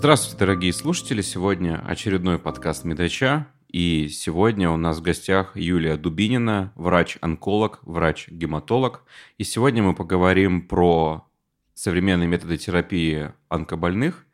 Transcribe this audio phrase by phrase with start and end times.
[0.00, 1.20] Здравствуйте, дорогие слушатели!
[1.20, 3.48] Сегодня очередной подкаст Медача.
[3.68, 9.02] И сегодня у нас в гостях Юлия Дубинина, врач-онколог, врач-гематолог.
[9.36, 11.28] И сегодня мы поговорим про
[11.74, 14.24] современные методы терапии онкобольных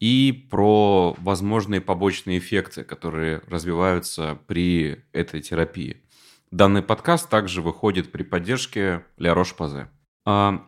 [0.00, 6.02] и про возможные побочные эффекты, которые развиваются при этой терапии.
[6.50, 9.86] Данный подкаст также выходит при поддержке Ля Рош-Пазе.
[10.24, 10.66] А,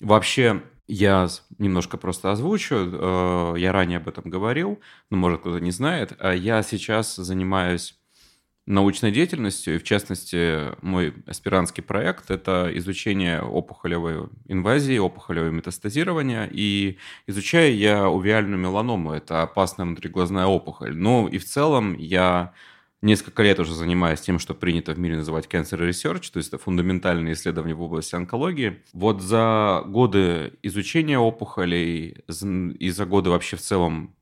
[0.00, 2.74] вообще, я немножко просто озвучу.
[2.76, 6.14] Э, я ранее об этом говорил, но, может, кто-то не знает.
[6.18, 7.96] А я сейчас занимаюсь
[8.66, 16.98] научной деятельностью, и в частности, мой аспирантский проект– это изучение опухолевой инвазии, опухолевого метастазирования, и
[17.26, 20.94] изучаю я увиальную меланому, это опасная внутриглазная опухоль.
[20.96, 22.52] Ну и в целом я
[23.02, 26.58] несколько лет уже занимаюсь тем, что принято в мире называть cancer research, то есть это
[26.58, 28.82] фундаментальные исследования в области онкологии.
[28.92, 34.14] Вот за годы изучения опухолей и за годы вообще в целом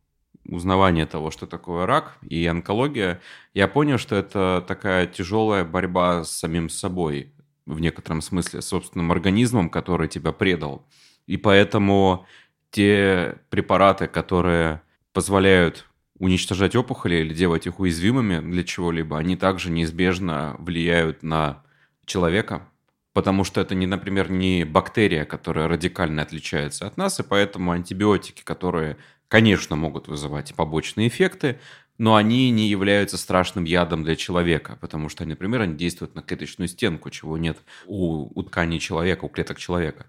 [0.47, 3.21] узнавания того, что такое рак и онкология,
[3.53, 7.35] я понял, что это такая тяжелая борьба с самим собой,
[7.67, 10.87] в некотором смысле, с собственным организмом, который тебя предал.
[11.27, 12.27] И поэтому
[12.71, 15.88] те препараты, которые позволяют
[16.19, 21.63] уничтожать опухоли или делать их уязвимыми для чего-либо, они также неизбежно влияют на
[22.05, 22.69] человека,
[23.13, 28.43] потому что это, не, например, не бактерия, которая радикально отличается от нас, и поэтому антибиотики,
[28.43, 28.97] которые,
[29.29, 31.59] конечно, могут вызывать побочные эффекты,
[31.99, 36.69] но они не являются страшным ядом для человека, потому что, например, они действуют на клеточную
[36.69, 40.07] стенку, чего нет у, у тканей человека, у клеток человека.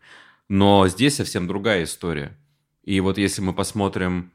[0.47, 2.37] Но здесь совсем другая история.
[2.83, 4.31] И вот если мы посмотрим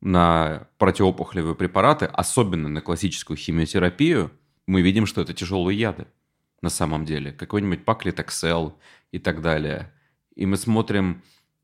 [0.00, 4.30] на противоопухолевые препараты, особенно на классическую химиотерапию,
[4.66, 6.06] мы видим, что это тяжелые яды
[6.62, 7.32] на самом деле.
[7.32, 8.78] Какой-нибудь паклитоксел
[9.12, 9.92] и так далее.
[10.34, 11.22] И мы смотрим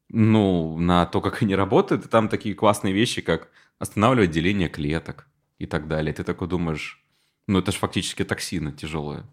[0.09, 5.29] ну, на то, как они работают, и там такие классные вещи, как останавливать деление клеток
[5.59, 6.13] и так далее.
[6.13, 7.03] Ты такой думаешь,
[7.47, 9.25] ну это же фактически токсины тяжелые.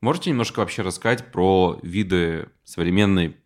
[0.00, 3.36] Можете немножко вообще рассказать про виды современной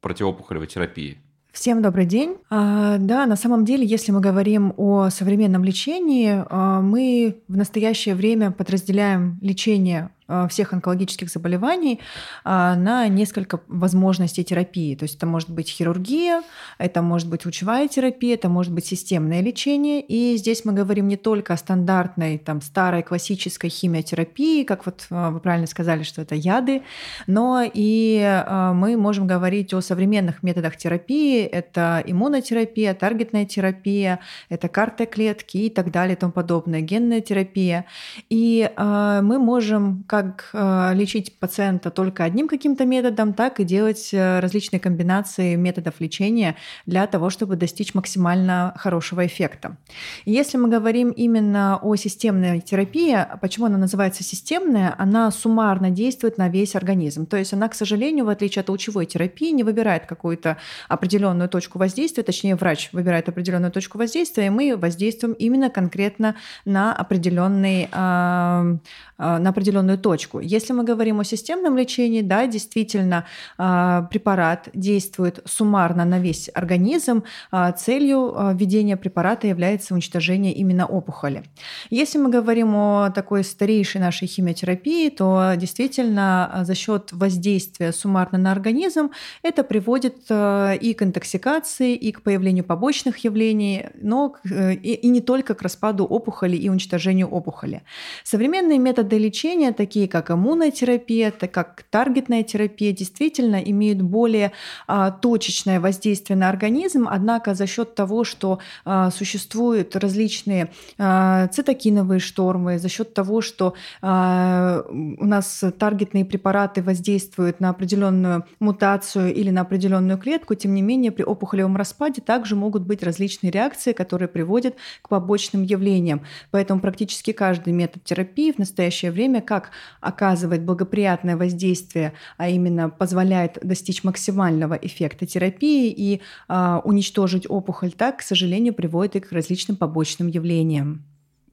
[0.00, 1.18] противоопухолевой терапии?
[1.54, 2.36] Всем добрый день.
[2.50, 8.16] А, да, на самом деле, если мы говорим о современном лечении, а, мы в настоящее
[8.16, 10.10] время подразделяем лечение
[10.48, 12.00] всех онкологических заболеваний
[12.44, 14.94] а, на несколько возможностей терапии.
[14.94, 16.42] То есть это может быть хирургия,
[16.78, 20.00] это может быть лучевая терапия, это может быть системное лечение.
[20.00, 25.30] И здесь мы говорим не только о стандартной, там, старой классической химиотерапии, как вот э,
[25.30, 26.82] вы правильно сказали, что это яды,
[27.26, 31.42] но и э, мы можем говорить о современных методах терапии.
[31.44, 37.84] Это иммунотерапия, таргетная терапия, это карта клетки и так далее и тому подобное, генная терапия.
[38.30, 44.38] И мы можем как э, лечить пациента только одним каким-то методом, так и делать э,
[44.38, 46.54] различные комбинации методов лечения
[46.86, 49.76] для того, чтобы достичь максимально хорошего эффекта.
[50.24, 56.38] И если мы говорим именно о системной терапии, почему она называется системная, она суммарно действует
[56.38, 57.26] на весь организм.
[57.26, 60.58] То есть она, к сожалению, в отличие от лучевой терапии, не выбирает какую-то
[60.88, 66.94] определенную точку воздействия, точнее врач выбирает определенную точку воздействия, и мы воздействуем именно конкретно на
[66.94, 68.76] определенный, а,
[69.18, 70.40] на определенную точку.
[70.40, 73.24] Если мы говорим о системном лечении, да, действительно,
[73.58, 77.24] а, препарат действует суммарно на весь организм.
[77.50, 81.44] А, целью а, введения препарата является уничтожение именно опухоли.
[81.90, 88.52] Если мы говорим о такой старейшей нашей химиотерапии, то действительно за счет воздействия суммарно на
[88.52, 89.10] организм
[89.42, 95.54] это приводит и к интоксикации, и к появлению побочных явлений, но э, и не только
[95.54, 97.82] к распаду опухоли и уничтожению опухоли.
[98.24, 104.50] Современные методы лечения, такие такие как иммунотерапия, так как таргетная терапия, действительно имеют более
[104.88, 112.18] а, точечное воздействие на организм, однако за счет того, что а, существуют различные а, цитокиновые
[112.18, 119.50] штормы, за счет того, что а, у нас таргетные препараты воздействуют на определенную мутацию или
[119.50, 124.28] на определенную клетку, тем не менее при опухолевом распаде также могут быть различные реакции, которые
[124.28, 126.22] приводят к побочным явлениям.
[126.50, 129.70] Поэтому практически каждый метод терапии в настоящее время как
[130.00, 138.18] оказывает благоприятное воздействие, а именно позволяет достичь максимального эффекта терапии и а, уничтожить опухоль, так,
[138.18, 141.04] к сожалению, приводит и к различным побочным явлениям.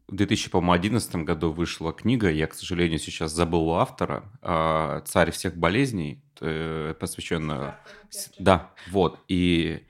[0.08, 5.56] В 2011 году вышла книга, я, к сожалению, сейчас забыл у автора, а, «Царь всех
[5.56, 7.80] болезней», э, посвященная...
[8.38, 9.20] Да, вот.
[9.30, 9.84] И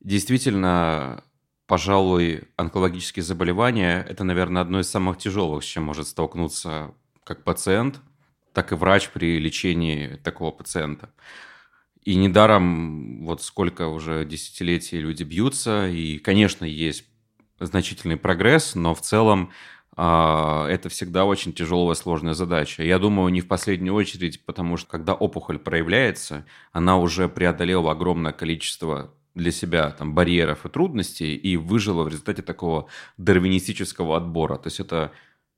[0.00, 1.22] действительно,
[1.66, 8.00] пожалуй, онкологические заболевания– это, наверное, одно из самых тяжелых, с чем может столкнуться как пациент,
[8.52, 11.10] так и врач при лечении такого пациента.
[12.04, 17.04] И недаром вот сколько уже десятилетий люди бьются, и, конечно, есть
[17.58, 19.50] значительный прогресс, но в целом
[19.96, 22.82] а, это всегда очень тяжелая, сложная задача.
[22.82, 28.32] Я думаю, не в последнюю очередь, потому что когда опухоль проявляется, она уже преодолела огромное
[28.32, 32.88] количество для себя там, барьеров и трудностей и выжила в результате такого
[33.18, 34.56] дарвинистического отбора.
[34.56, 35.12] То есть это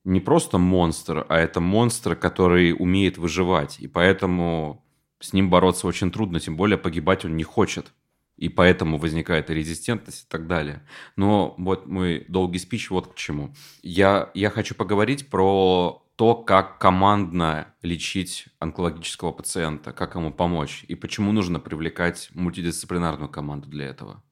[0.04, 3.78] не просто монстр, а это монстр, который умеет выживать.
[3.78, 4.84] И поэтому
[5.20, 7.92] с ним бороться очень трудно, тем более погибать он не хочет
[8.38, 10.82] и поэтому возникает и резистентность и так далее.
[11.16, 13.54] Но вот мой долгий спич вот к чему.
[13.82, 20.94] Я, я хочу поговорить про то, как командно лечить онкологического пациента, как ему помочь, и
[20.94, 24.22] почему нужно привлекать мультидисциплинарную команду для этого.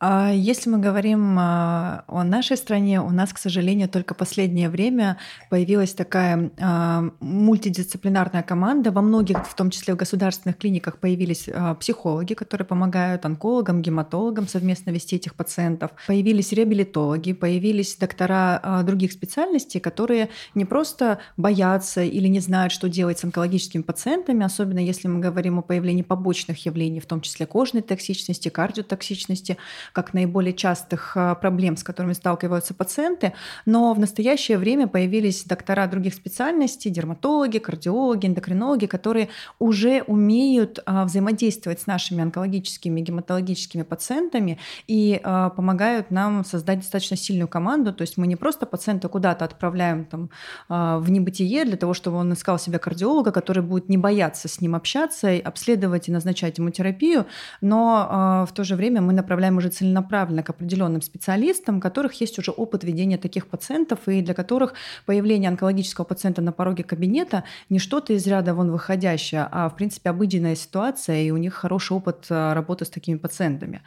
[0.00, 5.18] А если мы говорим а, о нашей стране, у нас, к сожалению, только последнее время
[5.50, 8.92] появилась такая а, мультидисциплинарная команда.
[8.92, 11.48] Во многих, в том числе в государственных клиниках, появились
[11.80, 15.90] психологи, которые помогают онкологам, гематологам совместно вести этих пациентов.
[16.06, 23.18] Появились реабилитологи, появились доктора других специальностей, которые не просто боятся или не знают, что делать
[23.18, 27.82] с онкологическими пациентами, особенно если мы говорим о появлении побочных явлений, в том числе кожной
[27.82, 29.56] токсичности, кардиотоксичности,
[29.92, 33.32] как наиболее частых а, проблем, с которыми сталкиваются пациенты,
[33.66, 41.04] но в настоящее время появились доктора других специальностей, дерматологи, кардиологи, эндокринологи, которые уже умеют а,
[41.04, 47.92] взаимодействовать с нашими онкологическими, гематологическими пациентами и а, помогают нам создать достаточно сильную команду.
[47.92, 50.30] То есть мы не просто пациента куда-то отправляем там,
[50.68, 54.74] в небытие для того, чтобы он искал себе кардиолога, который будет не бояться с ним
[54.74, 57.26] общаться, обследовать и назначать ему терапию,
[57.60, 62.38] но в то же время мы направляем уже целенаправленно к определенным специалистам, у которых есть
[62.38, 64.74] уже опыт ведения таких пациентов и для которых
[65.06, 70.10] появление онкологического пациента на пороге кабинета не что-то из ряда вон выходящее, а в принципе
[70.10, 73.82] обыденная ситуация, и у них хороший опыт э, работы с такими пациентами.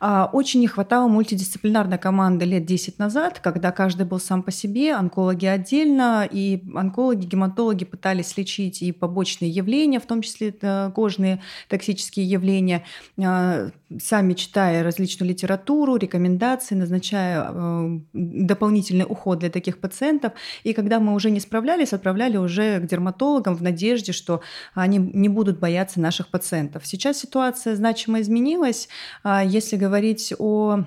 [0.00, 4.94] А, очень не хватало мультидисциплинарной команды лет 10 назад, когда каждый был сам по себе,
[4.94, 10.54] онкологи отдельно, и онкологи, гематологи пытались лечить и побочные явления, в том числе
[10.94, 12.84] кожные токсические явления,
[13.22, 13.68] а,
[14.00, 20.32] сами читая различную литературу, рекомендации, назначая э, дополнительный уход для таких пациентов.
[20.62, 24.40] И когда мы уже не справлялись, отправляли уже к дерматологам в надежде, что
[24.74, 26.86] они не будут бояться наших пациентов.
[26.86, 28.88] Сейчас ситуация значимо изменилась.
[29.22, 30.84] А если говорить о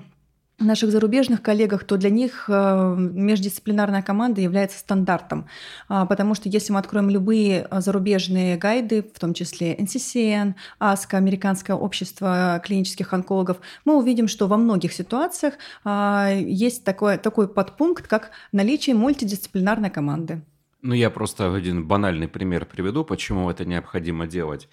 [0.58, 5.46] наших зарубежных коллегах, то для них э, междисциплинарная команда является стандартом,
[5.88, 11.16] а, потому что если мы откроем любые э, зарубежные гайды, в том числе NCCN, ASCO,
[11.16, 18.08] Американское общество клинических онкологов, мы увидим, что во многих ситуациях а, есть такой, такой подпункт,
[18.08, 20.42] как наличие мультидисциплинарной команды.
[20.80, 24.68] Ну, я просто один банальный пример приведу, почему это необходимо делать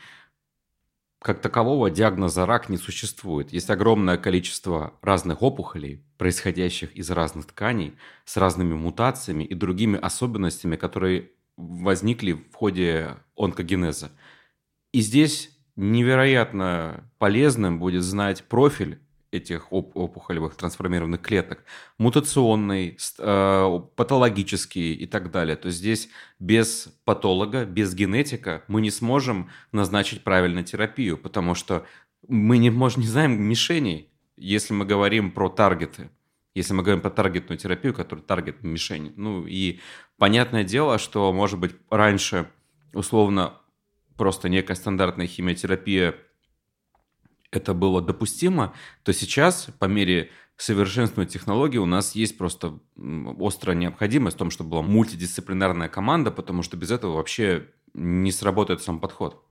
[1.26, 3.52] как такового диагноза рак не существует.
[3.52, 7.96] Есть огромное количество разных опухолей, происходящих из разных тканей,
[8.26, 14.12] с разными мутациями и другими особенностями, которые возникли в ходе онкогенеза.
[14.92, 19.00] И здесь невероятно полезным будет знать профиль
[19.36, 21.64] этих оп- опухолевых трансформированных клеток,
[21.98, 25.56] мутационный, э, патологический и так далее.
[25.56, 31.86] То есть здесь без патолога, без генетика мы не сможем назначить правильную терапию, потому что
[32.28, 36.10] мы не, можем, не знаем мишеней, если мы говорим про таргеты.
[36.54, 39.14] Если мы говорим про таргетную терапию, которая таргет мишень.
[39.18, 39.82] Ну и
[40.18, 42.50] понятное дело, что, может быть, раньше
[42.94, 43.54] условно
[44.18, 46.16] просто некая стандартная химиотерапия
[47.56, 52.80] это было допустимо, то сейчас по мере совершенствования технологий у нас есть просто
[53.40, 58.82] острая необходимость в том, чтобы была мультидисциплинарная команда, потому что без этого вообще не сработает
[58.82, 59.44] сам подход.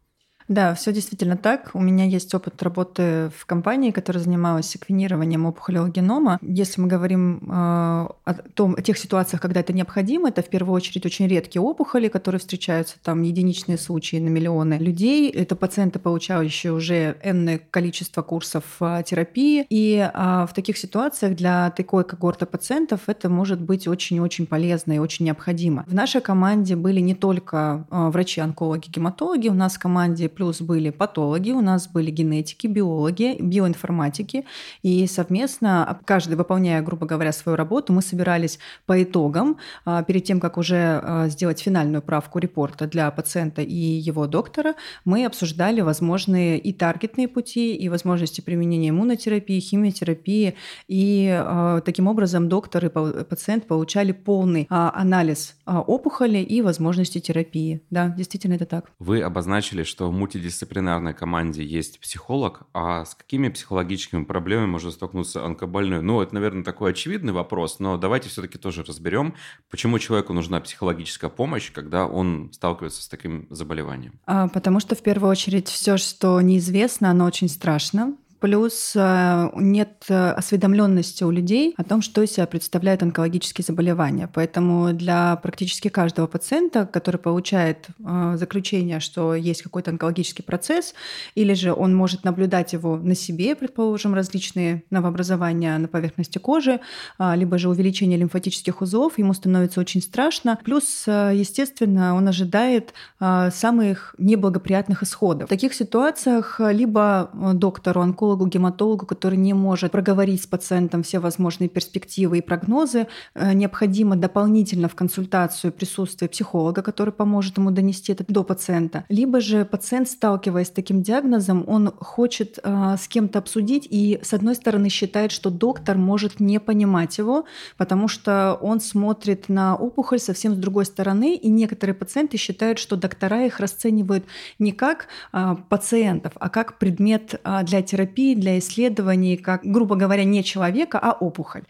[0.49, 1.71] Да, все действительно так.
[1.73, 6.39] У меня есть опыт работы в компании, которая занималась секвенированием опухолевого генома.
[6.43, 10.75] Если мы говорим э, о, том, о тех ситуациях, когда это необходимо, это в первую
[10.75, 15.31] очередь очень редкие опухоли, которые встречаются там единичные случаи на миллионы людей.
[15.31, 19.67] Это пациенты, получающие уже энное количество курсов э, терапии.
[19.71, 24.99] И э, в таких ситуациях для такой когорты пациентов это может быть очень-очень полезно и
[24.99, 25.85] очень необходимо.
[25.87, 30.91] В нашей команде были не только э, врачи-онкологи, гематологи, у нас в команде плюс были
[30.91, 34.45] патологи, у нас были генетики, биологи, биоинформатики.
[34.83, 40.41] И совместно, каждый выполняя, грубо говоря, свою работу, мы собирались по итогам, а, перед тем,
[40.41, 44.75] как уже а, сделать финальную правку репорта для пациента и его доктора,
[45.05, 50.55] мы обсуждали возможные и таргетные пути, и возможности применения иммунотерапии, химиотерапии.
[50.89, 57.83] И а, таким образом доктор и пациент получали полный анализ опухоли и возможности терапии.
[57.91, 58.91] Да, действительно это так.
[58.99, 66.01] Вы обозначили, что мультидисциплинарной команде есть психолог, а с какими психологическими проблемами может столкнуться онкобольной?
[66.01, 69.35] Ну, это, наверное, такой очевидный вопрос, но давайте все-таки тоже разберем,
[69.69, 74.19] почему человеку нужна психологическая помощь, когда он сталкивается с таким заболеванием.
[74.25, 80.05] А, потому что в первую очередь все, что неизвестно, оно очень страшно плюс э, нет
[80.11, 84.29] э, осведомленности у людей о том, что из себя представляют онкологические заболевания.
[84.35, 90.93] Поэтому для практически каждого пациента, который получает э, заключение, что есть какой-то онкологический процесс,
[91.35, 96.81] или же он может наблюдать его на себе, предположим, различные новообразования на поверхности кожи,
[97.19, 100.59] либо же увеличение лимфатических узлов, ему становится очень страшно.
[100.63, 105.47] Плюс, естественно, он ожидает самых неблагоприятных исходов.
[105.47, 111.19] В таких ситуациях либо доктору онкологу онкологу, гематологу, который не может проговорить с пациентом все
[111.19, 118.13] возможные перспективы и прогнозы, э, необходимо дополнительно в консультацию присутствие психолога, который поможет ему донести
[118.13, 119.05] это до пациента.
[119.09, 124.35] Либо же пациент, сталкиваясь с таким диагнозом, он хочет э, с кем-то обсудить и, с
[124.35, 127.45] одной стороны, считает, что доктор может не понимать его,
[127.77, 132.97] потому что он смотрит на опухоль совсем с другой стороны, и некоторые пациенты считают, что
[132.97, 134.25] доктора их расценивают
[134.59, 140.25] не как э, пациентов, а как предмет для терапии терапии, для исследований, как, грубо говоря,
[140.25, 141.63] не человека, а опухоль.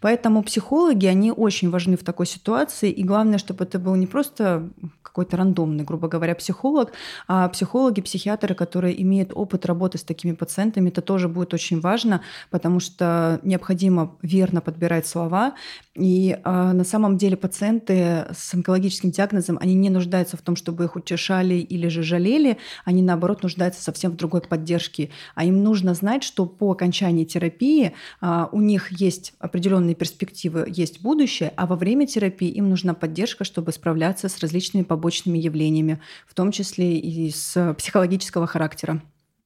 [0.00, 4.70] Поэтому психологи, они очень важны в такой ситуации, и главное, чтобы это был не просто
[5.12, 6.92] какой-то рандомный, грубо говоря, психолог,
[7.28, 12.20] а психологи, психиатры, которые имеют опыт работы с такими пациентами, это тоже будет очень важно,
[12.50, 15.52] потому что необходимо верно подбирать слова.
[15.94, 20.84] И э, на самом деле пациенты с онкологическим диагнозом, они не нуждаются в том, чтобы
[20.84, 25.10] их утешали или же жалели, они наоборот нуждаются совсем в другой поддержке.
[25.34, 31.02] А им нужно знать, что по окончании терапии э, у них есть определенные перспективы, есть
[31.02, 36.34] будущее, а во время терапии им нужна поддержка, чтобы справляться с различными побочными явлениями, в
[36.34, 39.02] том числе и с психологического характера.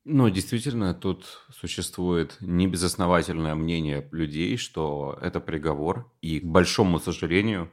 [0.08, 7.72] Ну, действительно, тут существует небезосновательное мнение людей, что это приговор, и, к большому сожалению,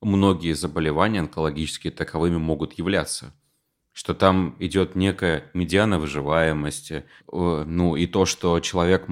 [0.00, 3.34] многие заболевания онкологические таковыми могут являться.
[3.94, 9.06] Что там идет некая медиана выживаемости, ну и то, что человек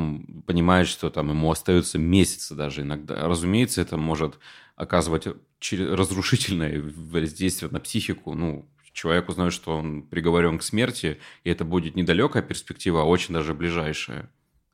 [0.47, 3.29] понимает, что там ему остаются месяцы даже иногда.
[3.29, 4.39] Разумеется, это может
[4.77, 5.29] оказывать
[5.71, 8.35] разрушительное воздействие на психику.
[8.35, 13.35] Ну, человек узнает, что он приговорен к смерти, и это будет недалекая перспектива, а очень
[13.35, 14.31] даже ближайшая.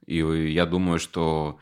[0.06, 1.58] И я думаю, что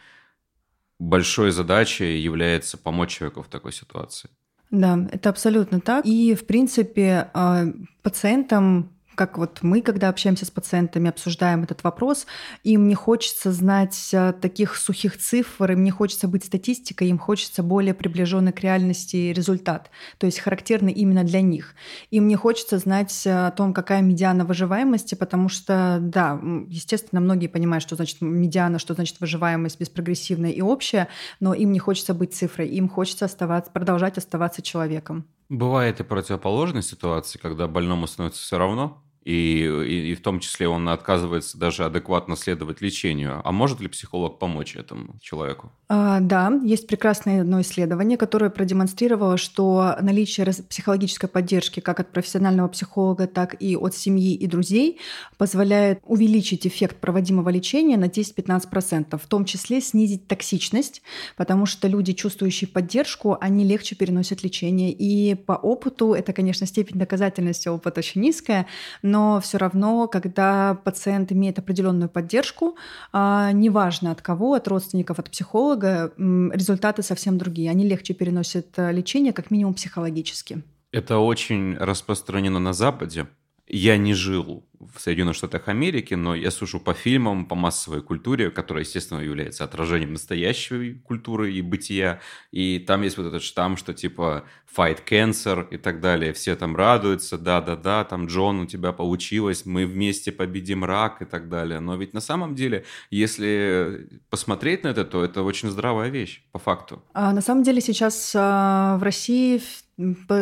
[0.99, 4.29] большой задачей является помочь человеку в такой ситуации.
[4.75, 6.05] Да, это абсолютно так.
[6.05, 7.65] И, в принципе, а,
[8.03, 12.27] пациентам как вот мы, когда общаемся с пациентами, обсуждаем этот вопрос,
[12.63, 17.63] им не хочется знать э, таких сухих цифр, им не хочется быть статистикой, им хочется
[17.63, 21.75] более приближенный к реальности результат, то есть характерный именно для них.
[22.11, 27.47] Им не хочется знать э, о том, какая медиана выживаемости, потому что, да, естественно, многие
[27.47, 31.09] понимают, что значит медиана, что значит выживаемость беспрогрессивная и общая,
[31.41, 35.27] но им не хочется быть цифрой, им хочется оставаться, продолжать оставаться человеком.
[35.49, 40.69] Бывает и противоположная ситуация, когда больному становится все равно, и, и, и в том числе
[40.69, 43.41] он отказывается даже адекватно следовать лечению.
[43.45, 45.73] А может ли психолог помочь этому человеку?
[45.89, 52.69] А, да, есть прекрасное одно исследование, которое продемонстрировало, что наличие психологической поддержки как от профессионального
[52.69, 55.01] психолога, так и от семьи и друзей
[55.39, 61.03] позволяет увеличить эффект проводимого лечения на 10-15%, в том числе снизить токсичность,
[61.37, 64.93] потому что люди, чувствующие поддержку, они легче переносят лечение.
[64.93, 68.67] И по опыту, это, конечно, степень доказательности опыта очень низкая,
[69.03, 72.77] но все равно, когда пациент имеет определенную поддержку,
[73.13, 77.71] а, неважно от кого, от родственников, от психолога, результаты совсем другие.
[77.71, 80.63] Они легче переносят э, лечение, как минимум психологически.
[80.93, 83.27] Это очень распространено на Западе.
[83.67, 88.51] Я не жил в Соединенных Штатах Америки, но я сужу по фильмам, по массовой культуре,
[88.51, 92.21] которая, естественно, является отражением настоящей культуры и бытия.
[92.51, 94.45] И там есть вот этот штамм, что типа
[94.77, 96.33] fight cancer и так далее.
[96.33, 101.49] Все там радуются, да-да-да, там Джон, у тебя получилось, мы вместе победим рак и так
[101.49, 101.81] далее.
[101.81, 106.59] Но ведь на самом деле, если посмотреть на это, то это очень здравая вещь, по
[106.59, 107.03] факту.
[107.13, 109.61] А на самом деле сейчас а, в России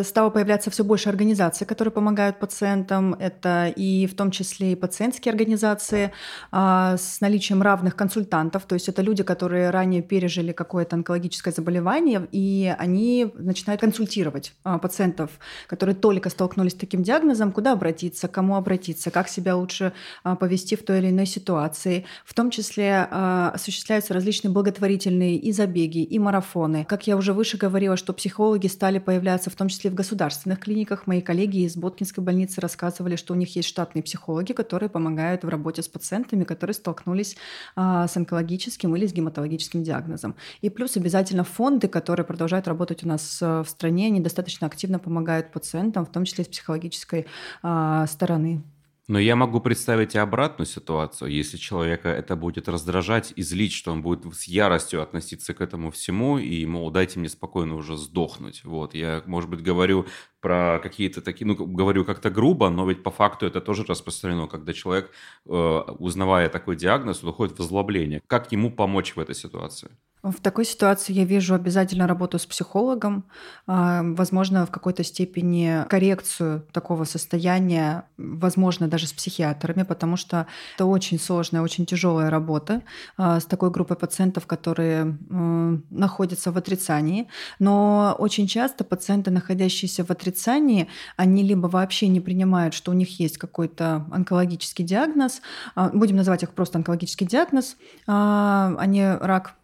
[0.03, 3.15] стало появляться все больше организаций, которые помогают пациентам.
[3.15, 6.13] Это и в том числе и пациентские организации
[6.51, 8.65] а, с наличием равных консультантов.
[8.65, 14.79] То есть это люди, которые ранее пережили какое-то онкологическое заболевание, и они начинают консультировать а,
[14.79, 15.31] пациентов,
[15.69, 19.93] которые только столкнулись с таким диагнозом, куда обратиться, кому обратиться, как себя лучше
[20.25, 22.05] а, повести в той или иной ситуации.
[22.25, 26.85] В том числе осуществляются различные благотворительные и забеги, и марафоны.
[26.89, 31.07] Как я уже выше говорила, что психологи стали появляться в том числе в государственных клиниках.
[31.07, 35.45] Мои коллеги из Боткинской больницы рассказывали, что у них есть штатные психологи, психологи, которые помогают
[35.45, 37.37] в работе с пациентами, которые столкнулись
[37.75, 40.37] а, с онкологическим или с гематологическим диагнозом.
[40.61, 45.51] И плюс обязательно фонды, которые продолжают работать у нас в стране, они достаточно активно помогают
[45.51, 47.27] пациентам, в том числе с психологической
[47.63, 48.63] а, стороны.
[49.09, 51.31] Но я могу представить и обратную ситуацию.
[51.31, 55.91] Если человека это будет раздражать и злить, что он будет с яростью относиться к этому
[55.91, 58.65] всему, и, мол, дайте мне спокойно уже сдохнуть.
[58.65, 60.07] Вот, я, может быть, говорю
[60.41, 64.73] про какие-то такие, ну, говорю как-то грубо, но ведь по факту это тоже распространено, когда
[64.73, 65.11] человек,
[65.47, 65.51] э,
[65.99, 68.23] узнавая такой диагноз, уходит в озлобление.
[68.29, 69.91] Как ему помочь в этой ситуации?
[70.23, 73.25] В такой ситуации я вижу обязательно работу с психологом,
[73.67, 80.87] а, возможно, в какой-то степени коррекцию такого состояния, возможно, даже с психиатрами, потому что это
[80.87, 82.83] очень сложная, очень тяжелая работа
[83.17, 87.27] а, с такой группой пациентов, которые находятся в отрицании.
[87.59, 90.87] Но очень часто пациенты, находящиеся в отрицании,
[91.17, 95.43] они либо вообще не принимают, что у них есть какой-то онкологический диагноз,
[95.75, 97.77] а, будем называть их просто онкологический диагноз,
[98.07, 99.55] они рак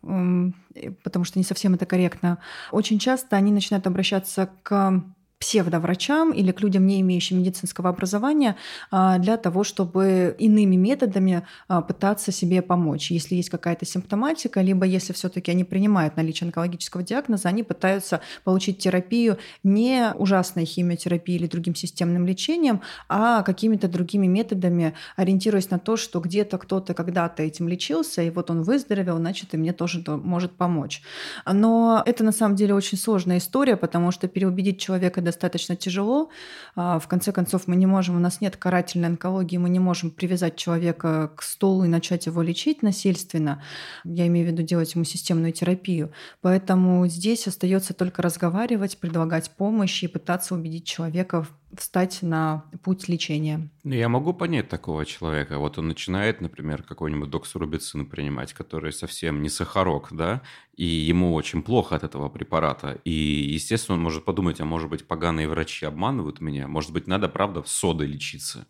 [1.03, 2.39] потому что не совсем это корректно,
[2.73, 5.03] очень часто они начинают обращаться к
[5.39, 8.57] псевдоврачам или к людям, не имеющим медицинского образования,
[8.91, 13.11] а, для того, чтобы иными методами а, пытаться себе помочь.
[13.11, 18.79] Если есть какая-то симптоматика, либо если все-таки они принимают наличие онкологического диагноза, они пытаются получить
[18.79, 25.97] терапию не ужасной химиотерапией или другим системным лечением, а какими-то другими методами, ориентируясь на то,
[25.97, 30.53] что где-то кто-то когда-то этим лечился, и вот он выздоровел, значит, и мне тоже может
[30.53, 31.03] помочь.
[31.47, 36.31] Но это на самом деле очень сложная история, потому что переубедить человека достаточно тяжело.
[36.75, 40.11] А, в конце концов, мы не можем, у нас нет карательной онкологии, мы не можем
[40.11, 43.63] привязать человека к столу и начать его лечить насильственно.
[44.05, 46.13] Я имею в виду делать ему системную терапию.
[46.41, 53.71] Поэтому здесь остается только разговаривать, предлагать помощь и пытаться убедить человека встать на путь лечения.
[53.85, 55.59] Ну, я могу понять такого человека.
[55.59, 60.43] Вот он начинает, например, какой-нибудь доксурубицин принимать, который совсем не сахарок, да,
[60.77, 63.01] и ему очень плохо от этого препарата.
[63.05, 67.29] И, естественно, он может подумать, а может быть, поганые врачи обманывают меня, может быть, надо,
[67.29, 68.67] правда, содой лечиться.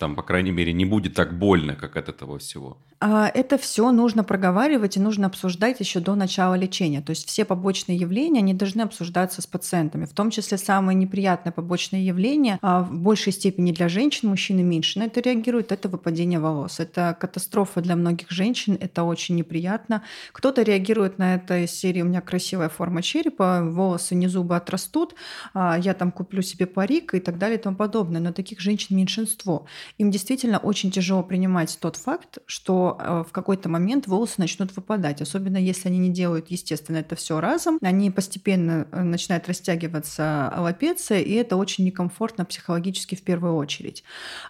[0.00, 2.78] Там, по крайней мере, не будет так больно, как от этого всего.
[3.00, 7.02] А это все нужно проговаривать и нужно обсуждать еще до начала лечения.
[7.02, 10.06] То есть все побочные явления, они должны обсуждаться с пациентами.
[10.06, 14.98] В том числе самые неприятные побочные явления, а в большей степени для женщин, мужчины меньше
[14.98, 16.80] на это реагируют, это выпадение волос.
[16.80, 20.02] Это катастрофа для многих женщин, это очень неприятно.
[20.32, 25.14] Кто-то реагирует на это из серии «У меня красивая форма черепа, волосы не зубы отрастут,
[25.52, 28.20] а я там куплю себе парик» и так далее и тому подобное.
[28.22, 29.66] Но таких женщин меньшинство.
[29.98, 35.20] Им действительно очень тяжело принимать тот факт, что Э, в какой-то момент волосы начнут выпадать,
[35.20, 37.78] особенно если они не делают, естественно, это все разом.
[37.82, 44.04] Они постепенно э, начинают растягиваться аллопеция, и это очень некомфортно психологически в первую очередь.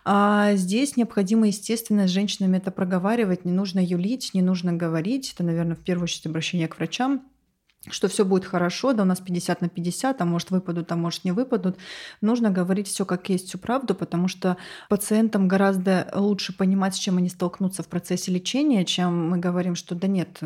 [0.05, 5.33] А здесь необходимо, естественно, с женщинами это проговаривать, не нужно юлить, не нужно говорить.
[5.35, 7.23] Это, наверное, в первую очередь обращение к врачам
[7.89, 11.25] что все будет хорошо, да у нас 50 на 50, а может выпадут, а может
[11.25, 11.79] не выпадут.
[12.21, 14.59] Нужно говорить все как есть, всю правду, потому что
[14.91, 19.95] пациентам гораздо лучше понимать, с чем они столкнутся в процессе лечения, чем мы говорим, что
[19.95, 20.41] да нет,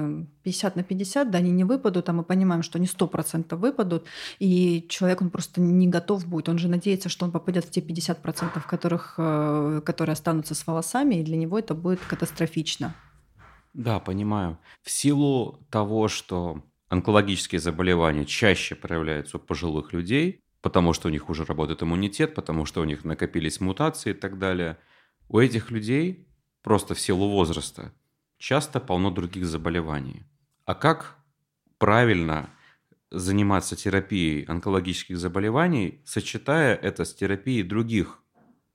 [0.45, 4.07] 50 на 50, да они не выпадут, а мы понимаем, что они 100% выпадут,
[4.39, 7.81] и человек, он просто не готов будет, он же надеется, что он попадет в те
[7.81, 12.95] 50%, которых, э, которые останутся с волосами, и для него это будет катастрофично.
[13.73, 14.59] Да, понимаю.
[14.83, 16.63] В силу того, что
[16.95, 22.65] онкологические заболевания чаще проявляются у пожилых людей, потому что у них уже работает иммунитет, потому
[22.65, 24.79] что у них накопились мутации и так далее.
[25.29, 26.29] У этих людей
[26.63, 27.93] просто в силу возраста
[28.39, 30.23] часто полно других заболеваний.
[30.67, 31.17] А как
[31.79, 32.49] правильно
[33.11, 38.21] заниматься терапией онкологических заболеваний, сочетая это с терапией других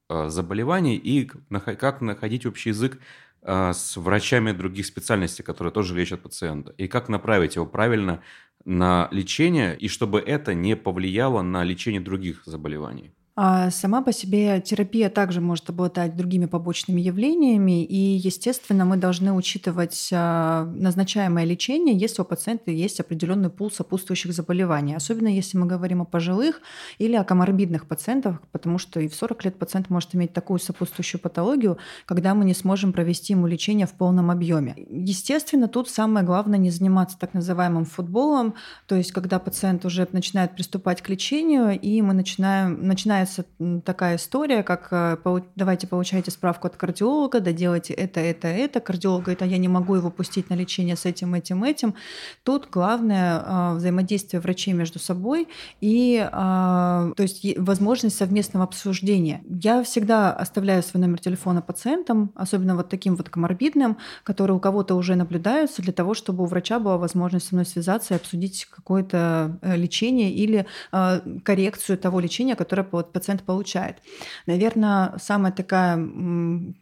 [0.09, 2.99] э, заболеваний и как находить общий язык
[3.43, 8.21] с врачами других специальностей, которые тоже лечат пациента, и как направить его правильно
[8.65, 13.13] на лечение, и чтобы это не повлияло на лечение других заболеваний.
[13.35, 19.31] А сама по себе терапия также может обладать другими побочными явлениями, и, естественно, мы должны
[19.31, 25.67] учитывать а, назначаемое лечение, если у пациента есть определенный пул сопутствующих заболеваний, особенно если мы
[25.67, 26.61] говорим о пожилых
[26.97, 31.21] или о коморбидных пациентах, потому что и в 40 лет пациент может иметь такую сопутствующую
[31.21, 34.75] патологию, когда мы не сможем провести ему лечение в полном объеме.
[34.89, 40.55] Естественно, тут самое главное не заниматься так называемым футболом, то есть когда пациент уже начинает
[40.55, 43.45] приступать к лечению, и мы начинаем, начинает начинается
[43.85, 45.17] такая история, как э,
[45.55, 48.79] давайте получайте справку от кардиолога, да делайте это, это, это.
[48.79, 51.95] Кардиолог говорит, а я не могу его пустить на лечение с этим, этим, этим.
[52.43, 55.47] Тут главное а, взаимодействие врачей между собой
[55.81, 59.41] и а, то есть возможность совместного обсуждения.
[59.49, 64.95] Я всегда оставляю свой номер телефона пациентам, особенно вот таким вот коморбидным, которые у кого-то
[64.95, 69.57] уже наблюдаются, для того, чтобы у врача была возможность со мной связаться и обсудить какое-то
[69.61, 73.97] э, лечение или а, коррекцию того лечения, которое пациент получает.
[74.45, 75.99] Наверное, самая такая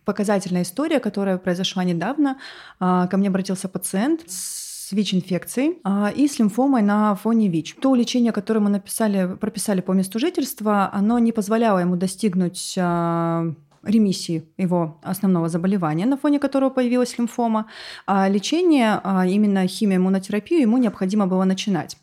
[0.06, 2.38] показательная история, которая произошла недавно,
[2.80, 7.76] ко мне обратился пациент с с ВИЧ-инфекцией а, и с лимфомой на фоне ВИЧ.
[7.82, 13.54] То лечение, которое мы написали, прописали по месту жительства, оно не позволяло ему достигнуть а,
[13.84, 17.66] ремиссии его основного заболевания, на фоне которого появилась лимфома,
[18.06, 21.98] а лечение, а именно химиоиммунотерапию, ему необходимо было начинать.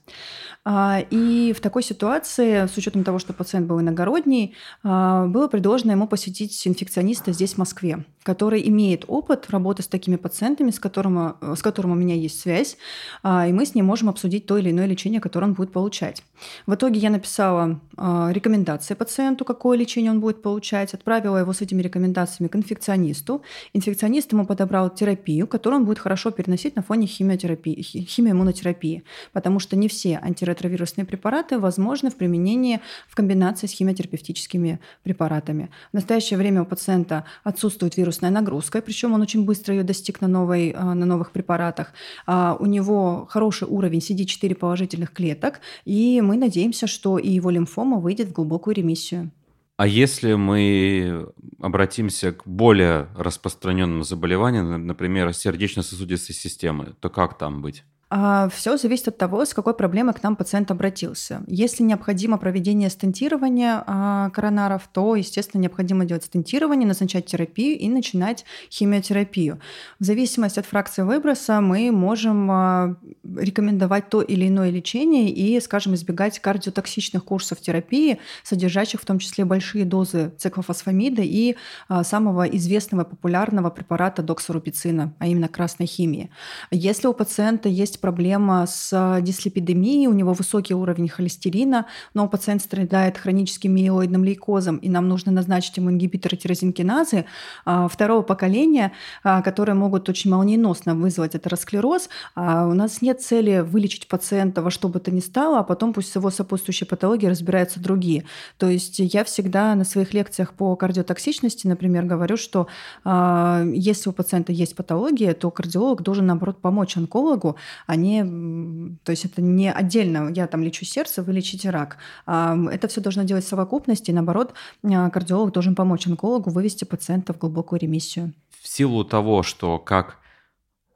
[0.64, 5.90] А, и в такой ситуации, с учетом того, что пациент был иногородний, а, было предложено
[5.90, 11.36] ему посетить инфекциониста здесь, в Москве, который имеет опыт работы с такими пациентами, с которым,
[11.42, 12.78] с которым у меня есть связь,
[13.22, 16.22] а, и мы с ним можем обсудить то или иное лечение, которое он будет получать.
[16.66, 21.82] В итоге я написала рекомендации пациенту, какое лечение он будет получать, отправила его с этими
[21.82, 23.42] рекомендациями к инфекционисту.
[23.72, 29.76] Инфекционист ему подобрал терапию, которую он будет хорошо переносить на фоне химиотерапии, химиоиммунотерапии, потому что
[29.76, 35.70] не все антиретровирусные ретровирусные препараты возможны в применении в комбинации с химиотерапевтическими препаратами.
[35.92, 40.28] В настоящее время у пациента отсутствует вирусная нагрузка, причем он очень быстро ее достиг на,
[40.28, 41.92] новой, а, на новых препаратах.
[42.26, 47.98] А, у него хороший уровень CD4 положительных клеток, и мы надеемся, что и его лимфома
[47.98, 49.30] выйдет в глубокую ремиссию.
[49.76, 51.26] А если мы
[51.60, 57.82] обратимся к более распространенным заболеваниям, например, сердечно-сосудистой системы, то как там быть?
[58.16, 61.42] А, Все зависит от того, с какой проблемой к нам пациент обратился.
[61.48, 68.44] Если необходимо проведение стентирования а, коронаров, то, естественно, необходимо делать стентирование, назначать терапию и начинать
[68.70, 69.58] химиотерапию.
[69.98, 72.96] В зависимости от фракции выброса мы можем а,
[73.36, 79.44] рекомендовать то или иное лечение и, скажем, избегать кардиотоксичных курсов терапии, содержащих в том числе
[79.44, 81.56] большие дозы циклофосфамида и
[82.04, 86.30] самого известного популярного препарата доксорубицина, а именно красной химии.
[86.70, 92.60] Если у пациента есть проблема с а, дислепидемией, у него высокий уровень холестерина, но пациент
[92.60, 97.24] страдает хроническим миелоидным лейкозом, и нам нужно назначить ему ингибиторы тирозинкиназы
[97.64, 102.10] а, второго поколения, а, которые могут очень молниеносно вызвать атеросклероз.
[102.36, 106.12] У нас нет цели вылечить пациента во что бы то ни стало, а потом пусть
[106.12, 108.24] с его сопутствующей патологией разбираются другие.
[108.58, 112.66] То есть я всегда на своих лекциях по кардиотоксичности, например, говорю, что
[113.04, 117.56] если у пациента есть патология, то кардиолог должен, наоборот, помочь онкологу,
[117.94, 121.96] они, то есть это не отдельно, я там лечу сердце, вы лечите рак.
[122.26, 124.54] Это все должно делать в совокупности, и наоборот,
[124.84, 128.32] а, кардиолог должен помочь онкологу вывести пациента в глубокую ремиссию.
[128.60, 130.18] В силу того, что как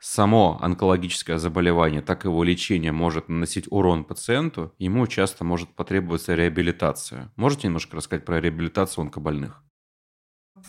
[0.01, 6.35] само онкологическое заболевание, так и его лечение может наносить урон пациенту, ему часто может потребоваться
[6.35, 7.33] реабилитация.
[7.37, 9.63] Можете немножко рассказать про реабилитацию онкобольных?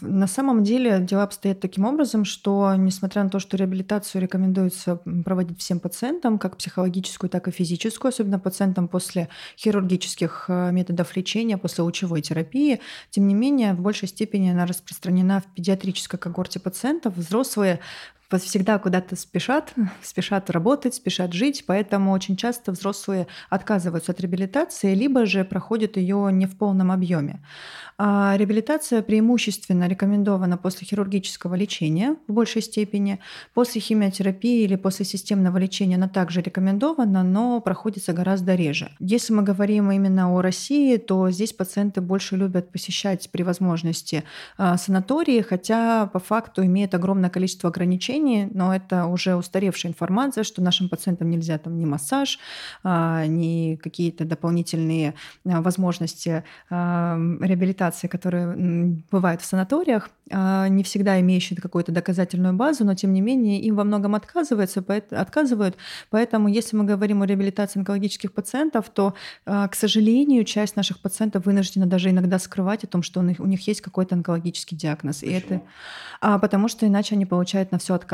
[0.01, 5.59] На самом деле дела обстоят таким образом, что несмотря на то, что реабилитацию рекомендуется проводить
[5.59, 11.83] всем пациентам, как психологическую, так и физическую, особенно пациентам после хирургических э, методов лечения, после
[11.83, 17.15] лучевой терапии, тем не менее в большей степени она распространена в педиатрической когорте пациентов.
[17.15, 17.79] Взрослые
[18.37, 25.25] всегда куда-то спешат, спешат работать, спешат жить, поэтому очень часто взрослые отказываются от реабилитации, либо
[25.25, 27.41] же проходят ее не в полном объеме.
[28.01, 33.19] А реабилитация преимущественно рекомендована после хирургического лечения в большей степени.
[33.53, 38.91] После химиотерапии или после системного лечения она также рекомендована, но проходится гораздо реже.
[38.99, 44.23] Если мы говорим именно о России, то здесь пациенты больше любят посещать при возможности
[44.57, 48.18] а, санатории, хотя по факту имеет огромное количество ограничений,
[48.51, 52.39] но это уже устаревшая информация, что нашим пациентам нельзя там ни массаж,
[52.83, 61.59] а, ни какие-то дополнительные возможности реабилитации рекомендации, которые бывают в санаториях, а, не всегда имеющие
[61.59, 65.75] какую-то доказательную базу, но тем не менее им во многом отказываются, отказывают.
[66.09, 69.13] Поэтому если мы говорим о реабилитации онкологических пациентов, то,
[69.45, 73.39] а, к сожалению, часть наших пациентов вынуждена даже иногда скрывать о том, что у них,
[73.39, 75.23] у них есть какой-то онкологический диагноз.
[75.23, 75.61] И это,
[76.21, 78.08] а, потому что иначе они получают на все отказ.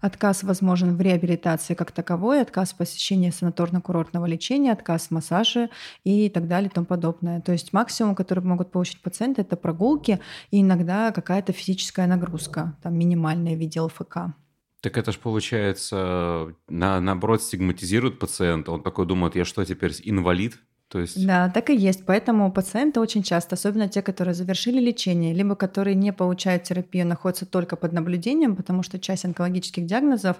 [0.00, 5.68] Отказ возможен в реабилитации как таковой, отказ в посещении санаторно-курортного лечения, отказ в массаже
[6.04, 7.40] и так далее и тому подобное.
[7.40, 12.98] То есть максимум, который могут получить пациенты, это прогулки и иногда какая-то физическая нагрузка, там
[12.98, 14.32] минимальная в виде ЛФК.
[14.80, 18.72] Так это же получается, на, наоборот, стигматизирует пациента.
[18.72, 20.58] Он такой думает, я что, теперь инвалид?
[20.90, 21.24] То есть...
[21.24, 22.04] Да, так и есть.
[22.04, 27.46] Поэтому пациенты очень часто, особенно те, которые завершили лечение, либо которые не получают терапию, находятся
[27.46, 30.38] только под наблюдением, потому что часть онкологических диагнозов,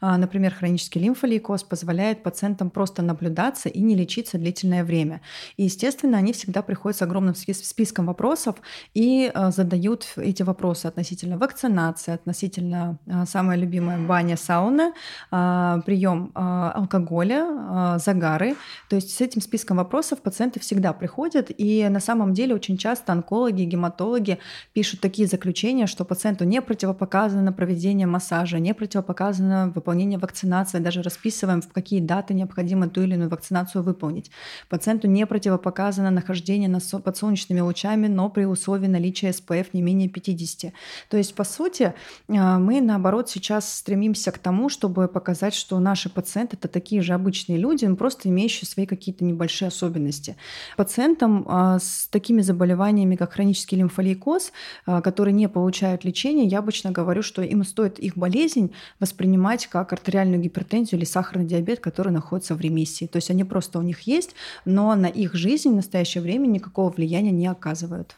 [0.00, 5.20] а, например, хронический лимфолейкоз, позволяет пациентам просто наблюдаться и не лечиться длительное время.
[5.56, 8.56] И, естественно, они всегда приходят с огромным списком вопросов
[8.94, 14.94] и а, задают эти вопросы относительно вакцинации, относительно а, самая любимая баня, сауна,
[15.30, 18.56] прием алкоголя, загары.
[18.88, 22.78] То есть с этим списком вопросов вопросов пациенты всегда приходят, и на самом деле очень
[22.78, 24.38] часто онкологи, гематологи
[24.72, 31.60] пишут такие заключения, что пациенту не противопоказано проведение массажа, не противопоказано выполнение вакцинации, даже расписываем,
[31.60, 34.30] в какие даты необходимо ту или иную вакцинацию выполнить.
[34.70, 36.70] Пациенту не противопоказано нахождение
[37.04, 40.72] под солнечными лучами, но при условии наличия SPF не менее 50.
[41.10, 41.92] То есть, по сути,
[42.30, 47.12] а, мы, наоборот, сейчас стремимся к тому, чтобы показать, что наши пациенты— это такие же
[47.12, 50.36] обычные люди, просто имеющие свои какие-то небольшие особенности особенности.
[50.76, 54.52] Пациентам а, с такими заболеваниями, как хронический лимфолейкоз,
[54.86, 59.92] а, которые не получают лечения, я обычно говорю, что им стоит их болезнь воспринимать как
[59.92, 63.06] артериальную гипертензию или сахарный диабет, который находится в ремиссии.
[63.06, 66.90] То есть они просто у них есть, но на их жизнь в настоящее время никакого
[66.90, 68.16] влияния не оказывают.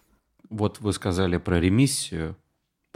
[0.51, 2.37] Вот вы сказали про ремиссию.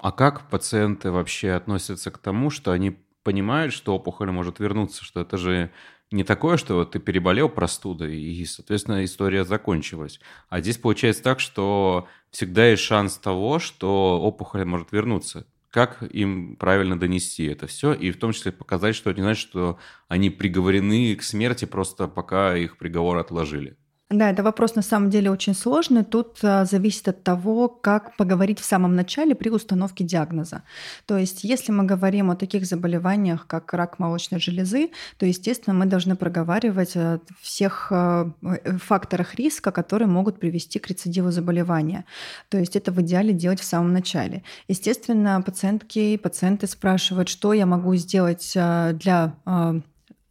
[0.00, 5.20] А как пациенты вообще относятся к тому, что они понимают, что опухоль может вернуться, что
[5.20, 5.70] это же
[6.10, 10.20] не такое, что вот ты переболел простудой, и, соответственно, история закончилась.
[10.48, 15.46] А здесь получается так, что всегда есть шанс того, что опухоль может вернуться.
[15.70, 19.46] Как им правильно донести это все, и в том числе показать, что это не значит,
[19.48, 23.76] что они приговорены к смерти просто пока их приговор отложили.
[24.10, 26.02] Да, это вопрос на самом деле очень сложный.
[26.02, 30.62] Тут а, зависит от того, как поговорить в самом начале при установке диагноза.
[31.04, 35.84] То есть, если мы говорим о таких заболеваниях, как рак молочной железы, то, естественно, мы
[35.84, 42.06] должны проговаривать о всех а, э, факторах риска, которые могут привести к рецидиву заболевания.
[42.48, 44.42] То есть, это в идеале делать в самом начале.
[44.68, 49.34] Естественно, пациентки и пациенты спрашивают, что я могу сделать для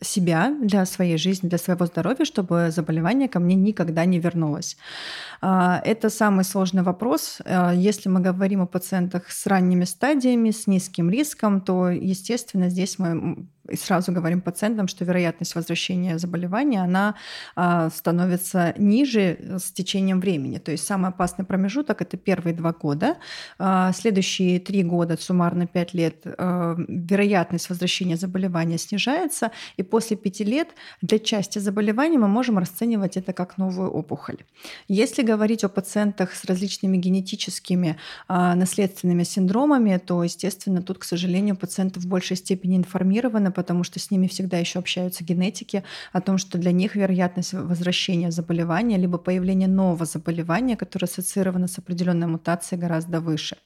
[0.02, 4.78] себя, для своей жизни, для своего здоровья, чтобы заболевание ко мне никогда не вернулось.
[5.42, 7.40] А, это самый сложный вопрос.
[7.46, 13.00] А, если мы говорим о пациентах с ранними стадиями, с низким риском, то, естественно, здесь
[13.00, 17.16] мы и сразу говорим пациентам, что вероятность возвращения заболевания, она
[17.56, 20.58] а, становится ниже с течением времени.
[20.58, 23.18] То есть самый опасный промежуток– это первые два года.
[23.60, 30.44] А, следующие три года, суммарно пять лет, а, вероятность возвращения заболевания снижается, и после пяти
[30.44, 30.70] лет
[31.02, 34.38] для части заболеваний мы можем расценивать это как новую опухоль.
[34.88, 42.00] Если говорить о пациентах с различными генетическими наследственными синдромами, то, естественно, тут, к сожалению, пациенты
[42.00, 46.60] в большей степени информированы потому что с ними всегда еще общаются генетики, о том, что
[46.60, 53.20] для них вероятность возвращения заболевания либо появления нового заболевания, которое ассоциировано с определенной мутацией, гораздо
[53.20, 53.58] выше.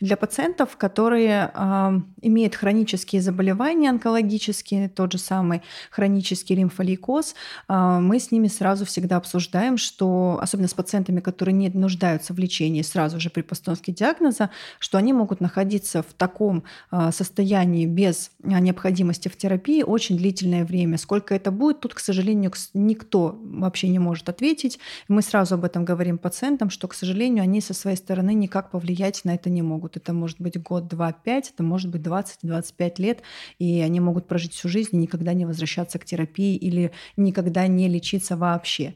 [0.00, 7.36] Для пациентов, которые э, имеют хронические заболевания онкологические, тот же самый хронический лимфолейкоз,
[7.68, 12.38] э, мы с ними сразу всегда обсуждаем, что, особенно с пациентами, которые не нуждаются в
[12.40, 18.32] лечении сразу же при постановке диагноза, что они могут находиться в таком э, состоянии без
[18.42, 20.98] необходимости в терапии очень длительное время.
[20.98, 24.78] Сколько это будет, тут, к сожалению, никто вообще не может ответить.
[25.08, 29.24] Мы сразу об этом говорим пациентам, что, к сожалению, они со своей стороны никак повлиять
[29.24, 29.96] на это не могут.
[29.96, 33.22] Это может быть год, два, пять, это может быть 20-25 лет,
[33.58, 37.88] и они могут прожить всю жизнь и никогда не возвращаться к терапии или никогда не
[37.88, 38.94] лечиться вообще.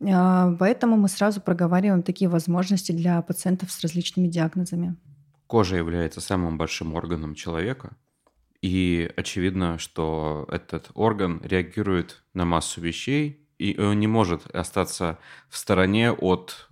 [0.00, 4.96] А, поэтому мы сразу проговариваем такие возможности для пациентов с различными диагнозами.
[5.46, 7.94] Кожа является самым большим органом человека,
[8.62, 15.56] и очевидно, что этот орган реагирует на массу вещей, и он не может остаться в
[15.56, 16.68] стороне от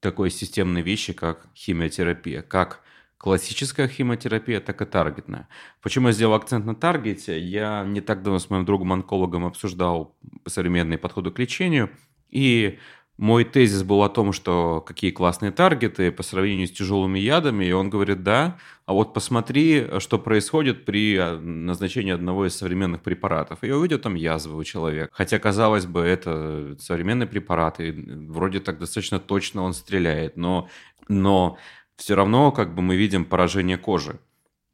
[0.00, 2.82] такой системной вещи, как химиотерапия, как
[3.16, 5.48] классическая химиотерапия, так и таргетная.
[5.82, 7.38] Почему я сделал акцент на таргете?
[7.38, 10.16] Я не так давно с моим другом-онкологом обсуждал
[10.46, 11.90] современные подходы к лечению,
[12.30, 12.78] и
[13.20, 17.72] мой тезис был о том, что какие классные таргеты по сравнению с тяжелыми ядами, и
[17.72, 18.56] он говорит, да,
[18.86, 23.62] а вот посмотри, что происходит при а, назначении одного из современных препаратов.
[23.62, 25.10] И я увидел там язвы у человека.
[25.12, 30.70] Хотя, казалось бы, это современный препарат, и вроде так достаточно точно он стреляет, но,
[31.08, 31.58] но
[31.96, 34.18] все равно как бы мы видим поражение кожи.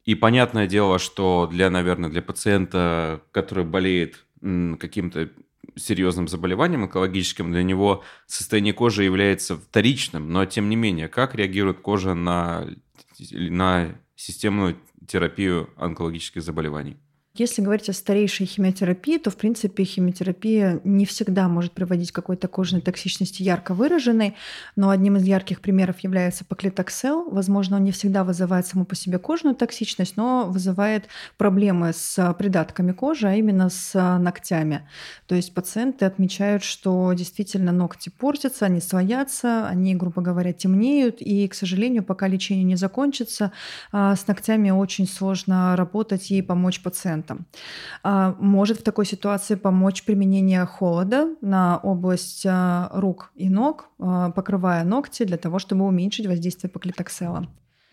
[0.05, 5.31] И понятное дело, что для, наверное, для пациента, который болеет каким-то
[5.77, 11.81] серьезным заболеванием онкологическим, для него состояние кожи является вторичным, но тем не менее, как реагирует
[11.81, 12.67] кожа на,
[13.31, 16.97] на системную терапию онкологических заболеваний?
[17.39, 22.49] Если говорить о старейшей химиотерапии, то, в принципе, химиотерапия не всегда может приводить к какой-то
[22.49, 24.35] кожной токсичности ярко выраженной,
[24.75, 27.29] но одним из ярких примеров является поклитоксел.
[27.29, 32.93] Возможно, он не всегда вызывает саму по себе кожную токсичность, но вызывает проблемы с придатками
[32.93, 34.89] кожи, а именно с ногтями.
[35.27, 41.47] То есть пациенты отмечают, что действительно ногти портятся, они слоятся, они, грубо говоря, темнеют, и,
[41.49, 43.53] к сожалению, пока лечение не закончится,
[43.93, 47.47] а, с ногтями очень сложно работать и помочь пациенту пациентам.
[48.03, 54.31] А, может в такой ситуации помочь применение холода на область а, рук и ног, а,
[54.31, 57.47] покрывая ногти для того, чтобы уменьшить воздействие поклитоксела.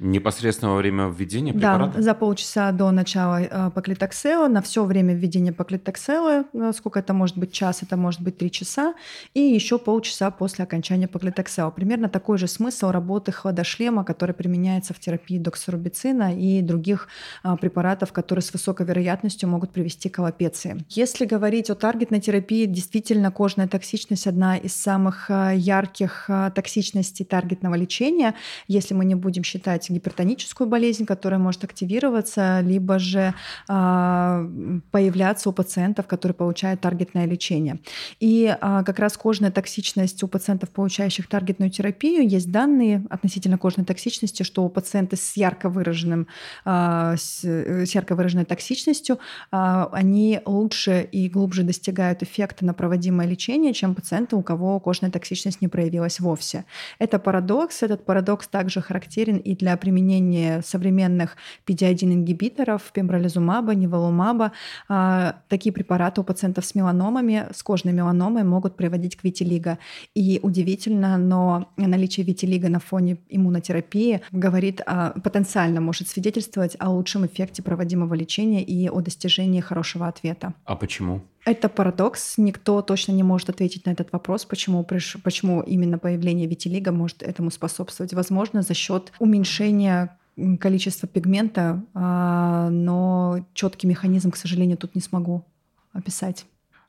[0.04, 1.94] Непосредственно во время введения препарата?
[1.96, 7.14] Да, за полчаса до начала э, поклитоксела, на все время введения поклитоксела, э, сколько это
[7.14, 8.96] может быть, час, это может быть три часа,
[9.34, 11.72] и еще полчаса после окончания поклитоксела.
[11.72, 17.08] Примерно такой же смысл работы хладошлема, который применяется в терапии доксорубицина и других
[17.42, 20.84] а, препаратов, которые с высокой вероятностью могут привести к аллопеции.
[20.90, 27.76] Если говорить о таргетной терапии, действительно кожная токсичность одна из самых э, ярких токсичностей таргетного
[27.76, 28.36] лечения,
[28.68, 33.34] если мы не будем считать гипертоническую болезнь, которая может активироваться, либо же
[33.68, 34.46] а,
[34.92, 37.80] появляться у пациентов, которые получают таргетное лечение.
[38.20, 43.86] И а, как раз кожная токсичность у пациентов, получающих таргетную терапию, есть данные относительно кожной
[43.86, 46.28] токсичности, что у пациентов с ярко выраженным,
[46.66, 49.20] а, с, с ярко выраженной токсичностью
[49.52, 55.62] они лучше и глубже достигают эффекта на проводимое лечение, чем пациенты, у кого кожная токсичность
[55.62, 56.66] не проявилась вовсе.
[57.00, 57.84] Это парадокс.
[57.84, 61.36] Этот парадокс также характерен и для применение современных
[61.68, 64.54] PD-1-ингибиторов, пембролизумаба, неволумаба.
[64.88, 69.78] А, такие препараты у пациентов с меланомами, с кожной меланомой могут приводить к витилиго.
[70.16, 77.26] И удивительно, но наличие витилиго на фоне иммунотерапии говорит, о, потенциально может свидетельствовать о лучшем
[77.26, 80.54] эффекте проводимого лечения и о достижении хорошего ответа.
[80.64, 81.22] А почему?
[81.46, 82.38] Это парадокс.
[82.38, 87.52] Никто точно не может ответить на этот вопрос, почему, почему именно появление витилиго может этому
[87.52, 88.14] способствовать.
[88.14, 90.18] Возможно, за счет уменьшения
[90.60, 95.46] количества пигмента, а, но четкий механизм, к сожалению, тут не смогу
[95.92, 96.46] описать.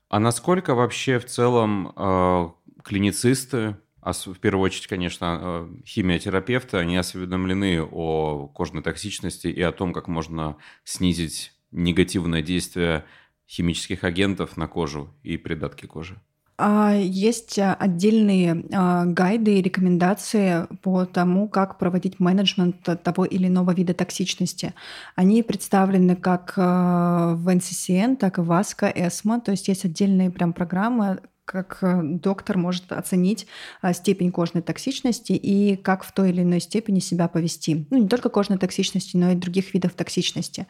[0.08, 7.82] А насколько вообще в целом а, клиницисты, а в первую очередь, конечно, химиотерапевты, они осведомлены
[7.82, 13.04] о кожной токсичности и о том, как можно снизить негативное действие
[13.48, 16.20] химических агентов на кожу и придатки кожи?
[16.56, 23.48] А, есть а, отдельные а, гайды и рекомендации по тому, как проводить менеджмент того или
[23.48, 24.72] иного вида токсичности.
[25.16, 30.52] Они представлены как в NCCN, так и в ASCO, ESMO, то есть есть отдельные прям
[30.52, 33.46] программы, как э, доктор может оценить
[33.82, 37.86] а, степень кожной токсичности и как в той или иной степени себя повести.
[37.90, 40.66] Ну, не только кожной токсичности, но и других видов токсичности.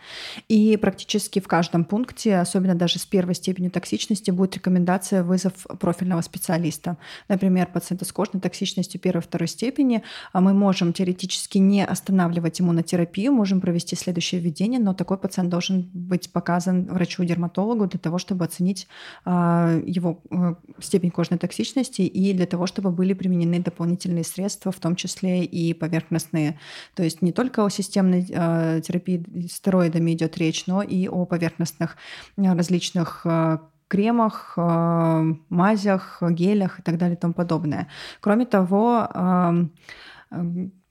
[0.49, 6.21] И практически в каждом пункте, особенно даже с первой степенью токсичности, будет рекомендация вызов профильного
[6.23, 6.97] специалиста.
[7.29, 13.61] Например, пациента с кожной токсичностью первой-второй степени а мы можем теоретически не останавливать иммунотерапию, можем
[13.61, 18.87] провести следующее введение, но такой пациент должен быть показан врачу-дерматологу для того, чтобы оценить
[19.25, 24.79] а, его э, степень кожной токсичности и для того, чтобы были применены дополнительные средства, в
[24.79, 26.59] том числе и поверхностные.
[26.95, 31.97] То есть не только о системной э, терапии стероидами идет речь, но и о поверхностных
[32.37, 37.89] э, различных э, кремах, э, мазях, гелях и так далее и тому подобное.
[38.21, 39.67] Кроме того, э,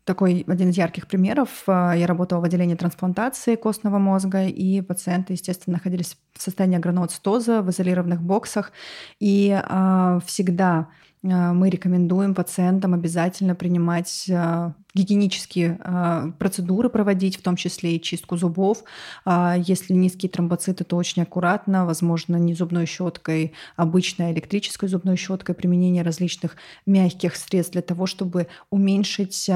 [0.05, 1.63] такой один из ярких примеров.
[1.67, 7.61] Э, я работала в отделении трансплантации костного мозга, и пациенты, естественно, находились в состоянии агроноцитоза
[7.61, 8.71] в изолированных боксах.
[9.19, 10.89] И а, всегда
[11.23, 14.29] а, мы рекомендуем пациентам обязательно принимать
[14.93, 18.83] гигиенические а, процедуры проводить, в том числе и чистку зубов.
[19.25, 26.03] Если низкие тромбоциты, то очень аккуратно, возможно, не зубной щеткой, обычной электрической зубной щеткой, применение
[26.03, 29.49] различных мягких средств для того, чтобы уменьшить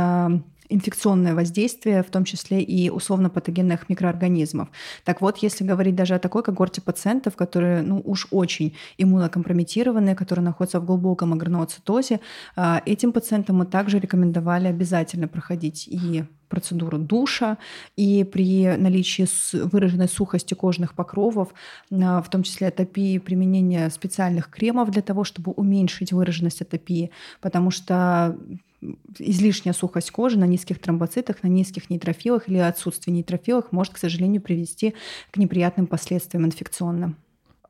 [0.70, 4.70] инфекционное воздействие, в том числе и условно-патогенных микроорганизмов.
[5.04, 10.46] Так вот, если говорить даже о такой когорте пациентов, которые ну, уж очень иммунокомпрометированные, которые
[10.46, 12.20] находятся в глубоком агроноцитозе,
[12.56, 17.58] а, этим пациентам мы также рекомендовали обязательно проходить и процедуру душа,
[17.96, 21.54] и при наличии выраженной сухости кожных покровов,
[21.92, 27.72] а, в том числе атопии, применение специальных кремов для того, чтобы уменьшить выраженность атопии, потому
[27.72, 28.38] что
[29.18, 34.42] излишняя сухость кожи на низких тромбоцитах, на низких нейтрофилах или отсутствие нейтрофилов может, к сожалению,
[34.42, 34.94] привести
[35.32, 37.18] к неприятным последствиям инфекционным.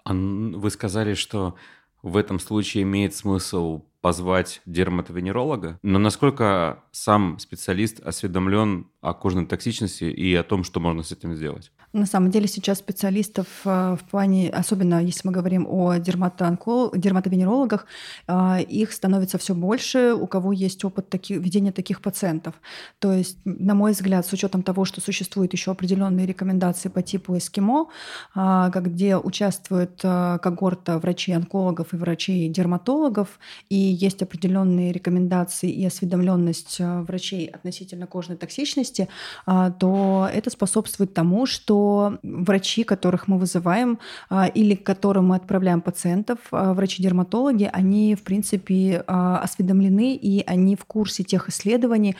[0.04, 1.56] А вы сказали, что
[2.04, 10.06] в этом случае имеет смысл позвать дерматовенеролога, но насколько сам специалист осведомлен о кожной токсичности
[10.06, 11.74] и о том, что можно с этим сделать?
[11.98, 17.88] На самом деле сейчас специалистов э, в плане, особенно если мы говорим о дерматовенерологах,
[18.28, 22.54] э, их становится все больше, у кого есть опыт таки, ведения таких пациентов.
[23.00, 27.36] То есть, на мой взгляд, с учетом того, что существуют еще определенные рекомендации по типу
[27.36, 27.88] эскимо,
[28.36, 33.40] э, где участвует когорта врачей-онкологов и врачей-дерматологов,
[33.70, 39.08] и есть определенные рекомендации и осведомленность врачей относительно кожной токсичности,
[39.46, 41.87] то это способствует тому, что
[42.24, 48.22] врачи, которых мы вызываем а, или к которым мы отправляем пациентов, а, врачи-дерматологи, они, в
[48.24, 52.16] принципе, а, осведомлены и они в курсе тех исследований,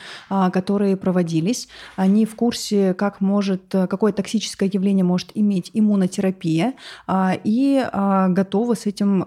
[0.52, 1.68] которые проводились.
[1.96, 6.74] Они в курсе, как может, какое токсическое явление может иметь иммунотерапия
[7.44, 7.84] и
[8.28, 9.24] готовы с этим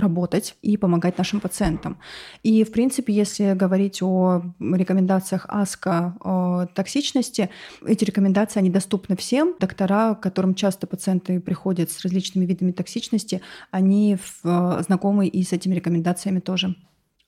[0.00, 1.98] работать и помогать нашим пациентам.
[2.42, 7.50] И, в принципе, если говорить о рекомендациях АСКО о токсичности,
[7.86, 9.54] эти рекомендации, они доступны всем.
[9.60, 15.74] Доктора, к которым часто пациенты приходят с различными видами токсичности, они знакомы и с этими
[15.74, 16.74] рекомендациями тоже.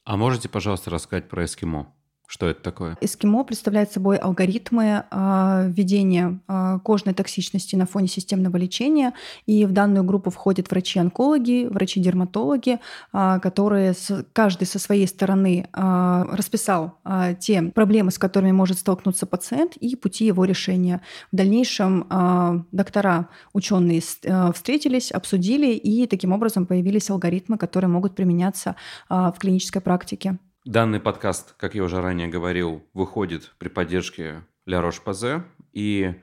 [0.04, 1.92] А можете, пожалуйста, рассказать про эскимо?
[2.32, 2.96] Что это такое?
[3.02, 9.12] Эскимо представляет собой алгоритмы а, введения а, кожной токсичности на фоне системного лечения.
[9.44, 12.80] И в данную группу входят врачи-онкологи, врачи-дерматологи,
[13.12, 13.94] а, которые
[14.32, 16.98] каждый со своей стороны расписал
[17.38, 21.02] те проблемы, с которыми может столкнуться пациент, и пути его решения.
[21.30, 28.76] В дальнейшем доктора, ученые встретились, обсудили, и таким образом появились алгоритмы, которые могут применяться
[29.08, 30.38] в клинической практике.
[30.64, 35.42] Данный подкаст, как я уже ранее говорил, выходит при поддержке Ля Рош-Пазе,
[35.72, 36.14] и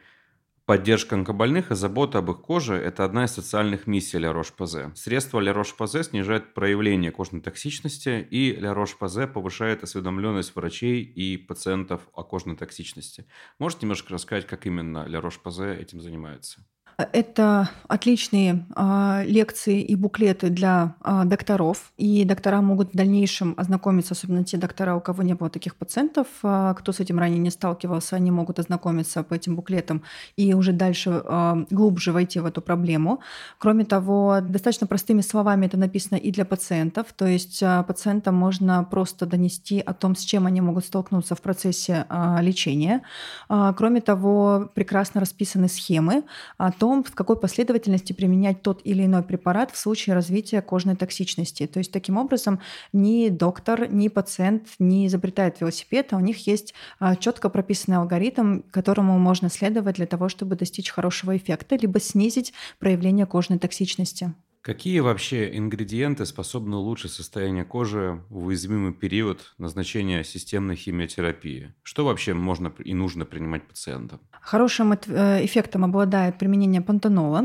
[0.65, 4.93] поддержка онкобольных и забота об их коже– это одна из социальных миссий Ля Рош-Пазе.
[4.95, 12.07] Средства Ля Рош-Пазе снижают проявление кожной токсичности, и Ля Рош-Пазе повышает осведомленность врачей и пациентов
[12.13, 13.25] о кожной токсичности.
[13.57, 16.65] Можете немножко рассказать, как именно Ля Рош-Пазе этим занимается?
[17.13, 24.13] Это отличные а, лекции и буклеты для а, докторов, и доктора могут в дальнейшем ознакомиться,
[24.13, 27.51] особенно те доктора, у кого не было таких пациентов, а, кто с этим ранее не
[27.51, 30.03] сталкивался, они могут ознакомиться по этим буклетам
[30.35, 31.23] и уже дальше
[31.69, 33.21] глубже войти в эту проблему.
[33.59, 39.25] Кроме того, достаточно простыми словами это написано и для пациентов, то есть пациентам можно просто
[39.25, 42.05] донести о том, с чем они могут столкнуться в процессе
[42.39, 43.03] лечения.
[43.47, 46.23] Кроме того, прекрасно расписаны схемы
[46.57, 50.95] о том, том, в какой последовательности применять тот или иной препарат в случае развития кожной
[50.95, 51.67] токсичности.
[51.67, 52.59] То есть таким образом
[52.93, 58.61] ни доктор, ни пациент не изобретает велосипед, а у них есть а, четко прописанный алгоритм,
[58.71, 64.33] которому можно следовать для того, чтобы достичь хорошего эффекта, либо снизить проявление кожной токсичности.
[64.61, 71.73] Какие вообще ингредиенты способны улучшить состояние кожи в уязвимый период назначения системной химиотерапии?
[71.81, 74.19] Что вообще можно и нужно принимать пациентам?
[74.41, 77.43] Хорошим э, эффектом обладает применение пантенола.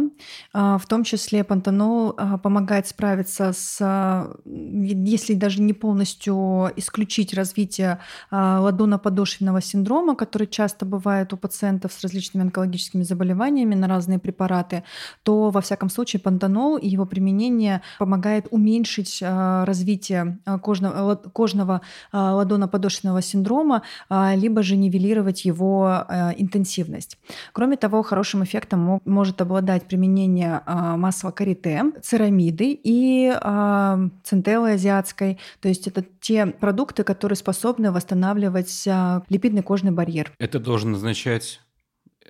[0.52, 7.34] А, в том числе пантенол а, помогает справиться с, а, если даже не полностью исключить
[7.34, 8.00] развитие
[8.30, 14.82] ладонно-подошвенного синдрома, который часто бывает у пациентов с различными онкологическими заболеваниями на разные препараты,
[15.22, 21.16] то во всяком случае пантенол и его его применение помогает уменьшить а, развитие а, кожного,
[21.16, 21.80] кожного
[22.12, 26.04] а, ладонно-подошвенного синдрома, либо же нивелировать его
[26.36, 27.18] интенсивность.
[27.52, 33.32] Кроме того, хорошим эффектом может обладать применение масла карите, церамиды и
[34.22, 35.38] центеллы азиатской.
[35.60, 38.84] То есть это те продукты, которые способны восстанавливать
[39.28, 40.32] липидный кожный барьер.
[40.38, 41.60] Это должен назначать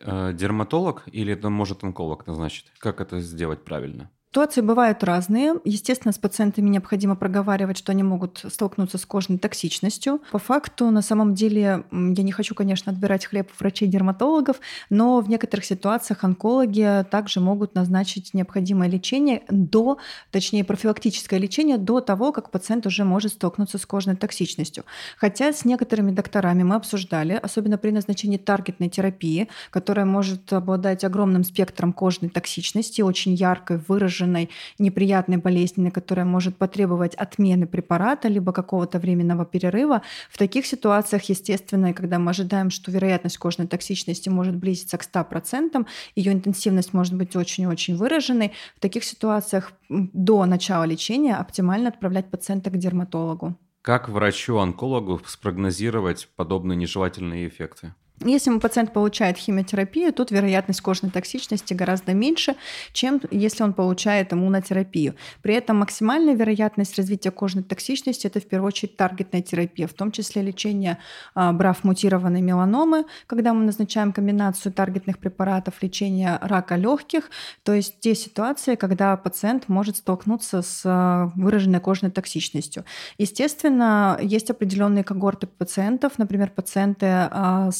[0.05, 2.67] дерматолог или это может онколог назначить?
[2.79, 4.11] Как это сделать правильно?
[4.35, 5.61] Ситуации бывают разные.
[5.65, 10.21] Естественно, с пациентами необходимо проговаривать, что они могут столкнуться с кожной токсичностью.
[10.33, 14.57] По факту, на самом деле, я не хочу, конечно, отбирать хлеб врачей-дерматологов,
[14.91, 19.99] но в некоторых ситуациях онкологи также могут назначить необходимое лечение до,
[20.33, 24.83] точнее, профилактическое лечение до того, как пациент уже может столкнуться с кожной токсичностью.
[25.17, 31.45] Хотя с некоторыми докторами мы обсуждали, особенно при назначении таргетной терапии, которая может обладать огромным
[31.45, 38.53] спектром кожной токсичности, очень яркой, выраженной, выраженной неприятной болезненной, которая может потребовать отмены препарата либо
[38.53, 40.03] какого-то временного перерыва.
[40.31, 45.87] В таких ситуациях, естественно, когда мы ожидаем, что вероятность кожной токсичности может близиться к 100%,
[46.17, 52.71] ее интенсивность может быть очень-очень выраженной, в таких ситуациях до начала лечения оптимально отправлять пациента
[52.71, 53.55] к дерматологу.
[53.83, 57.93] Как врачу-онкологу спрогнозировать подобные нежелательные эффекты?
[58.25, 62.57] Если пациент получает химиотерапию, тут вероятность кожной токсичности гораздо меньше,
[62.93, 65.15] чем если он получает иммунотерапию.
[65.43, 70.11] При этом максимальная вероятность развития кожной токсичности– это в первую очередь таргетная терапия, в том
[70.11, 70.99] числе лечение
[71.35, 77.31] а, брав-мутированной меланомы, когда мы назначаем комбинацию таргетных препаратов лечения рака легких,
[77.63, 82.85] то есть те ситуации, когда пациент может столкнуться с а, выраженной кожной токсичностью.
[83.19, 87.71] Естественно, есть определенные когорты пациентов, например, пациенты а,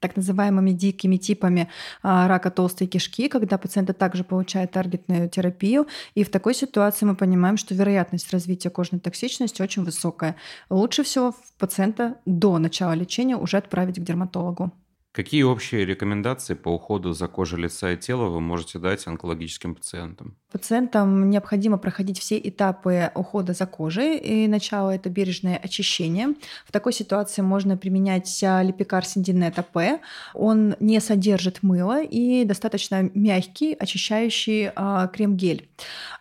[0.00, 1.68] так называемыми дикими типами
[2.02, 5.86] а, рака толстой кишки, когда пациенты также получают таргетную терапию.
[6.14, 10.36] И в такой ситуации мы понимаем, что вероятность развития кожной токсичности очень высокая.
[10.70, 14.72] Лучше всего пациента до начала лечения уже отправить к дерматологу.
[15.16, 20.36] Какие общие рекомендации по уходу за кожей лица и тела вы можете дать онкологическим пациентам?
[20.52, 24.18] Пациентам необходимо проходить все этапы ухода за кожей.
[24.18, 26.34] И начало– это бережное очищение.
[26.66, 30.00] В такой ситуации можно применять а, липикар Синдинета П.
[30.34, 35.66] Он не содержит мыло и достаточно мягкий, очищающий а, крем-гель.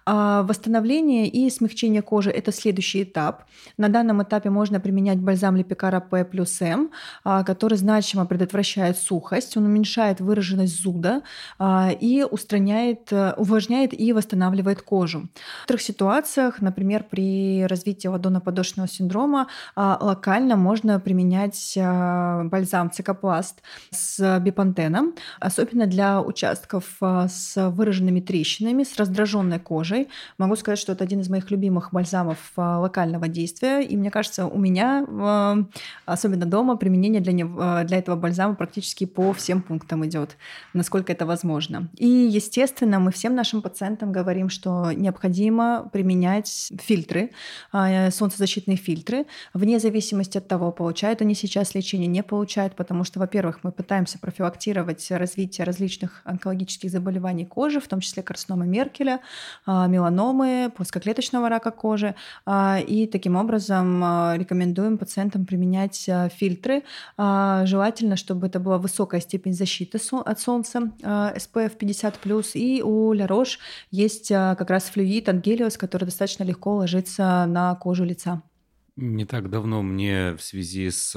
[0.05, 3.43] А восстановление и смягчение кожи– это следующий этап.
[3.77, 6.91] На данном этапе можно применять бальзам Липикара П плюс М,
[7.23, 11.21] а, который значимо предотвращает сухость, он уменьшает выраженность зуда
[11.59, 15.19] а, и устраняет, э, увлажняет и восстанавливает кожу.
[15.19, 23.61] В некоторых ситуациях, например, при развитии ладонно-подошвенного синдрома, локально можно применять бальзам цикопласт
[23.91, 30.09] с бипантеном, особенно для участков с выраженными трещинами, с раздраженной кожей.
[30.37, 33.81] Могу сказать, что это один из моих любимых бальзамов а, локального действия.
[33.81, 35.57] И мне кажется, у меня, а,
[36.05, 40.37] особенно дома, применение для, него, а, для этого бальзама практически по всем пунктам идет,
[40.73, 41.87] насколько это возможно.
[41.97, 47.29] И, естественно, мы всем нашим пациентам говорим, что необходимо применять фильтры,
[47.71, 53.59] солнцезащитные фильтры, вне зависимости от того, получают они сейчас лечение, не получают, потому что, во-первых,
[53.61, 59.19] мы пытаемся профилактировать развитие различных онкологических заболеваний кожи, в том числе карцинома Меркеля,
[59.65, 62.15] а, меланомы, плоскоклеточного рака кожи.
[62.45, 66.83] А, и таким образом а, рекомендуем пациентам применять фильтры.
[67.17, 72.51] Желательно, чтобы это была высокая степень защиты от солнца, SPF 50+.
[72.53, 73.57] И у La Roche
[73.91, 78.41] есть как раз флюид Ангелиос, который достаточно легко ложится на кожу лица.
[78.95, 81.13] Не так давно мне в связи с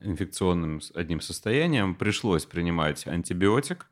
[0.00, 3.86] инфекционным одним состоянием пришлось принимать антибиотик.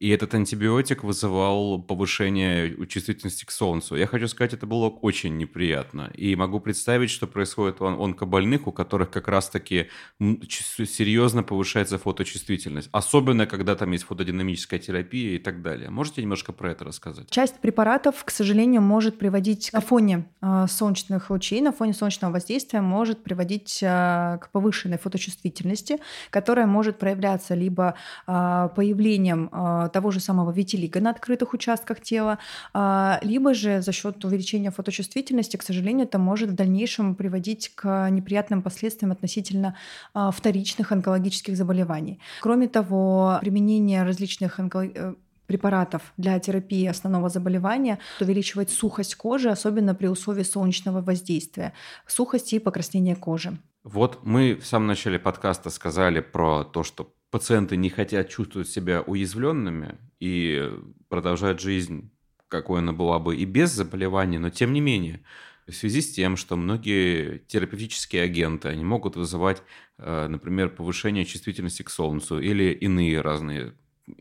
[0.00, 3.96] И этот антибиотик вызывал повышение чувствительности к солнцу.
[3.96, 6.10] Я хочу сказать, это было очень неприятно.
[6.14, 9.88] И могу представить, что происходит у онкобольных, у которых как раз-таки
[10.18, 12.88] серьезно повышается фоточувствительность.
[12.92, 15.90] Особенно, когда там есть фотодинамическая терапия и так далее.
[15.90, 17.28] Можете немножко про это рассказать?
[17.28, 22.80] Часть препаратов, к сожалению, может приводить на фоне э, солнечных лучей, на фоне солнечного воздействия
[22.80, 25.98] может приводить э, к повышенной фоточувствительности,
[26.30, 27.96] которая может проявляться либо
[28.26, 29.50] э, появлением
[29.90, 32.38] того же самого витилиго на открытых участках тела,
[32.72, 38.08] а, либо же за счет увеличения фоточувствительности, к сожалению, это может в дальнейшем приводить к
[38.10, 39.76] неприятным последствиям относительно
[40.14, 42.20] а, вторичных онкологических заболеваний.
[42.40, 45.14] Кроме того, применение различных онкологических э,
[45.50, 51.72] препаратов для терапии основного заболевания увеличивает сухость кожи, особенно при условии солнечного воздействия,
[52.06, 53.58] сухости и покраснения кожи.
[53.82, 59.02] Вот мы в самом начале подкаста сказали про то, что пациенты не хотят чувствовать себя
[59.02, 60.70] уязвленными и
[61.08, 62.10] продолжать жизнь,
[62.48, 65.22] какой она была бы и без заболевания, но тем не менее,
[65.66, 69.62] в связи с тем, что многие терапевтические агенты, они могут вызывать,
[69.98, 73.74] э, например, повышение чувствительности к солнцу или иные разные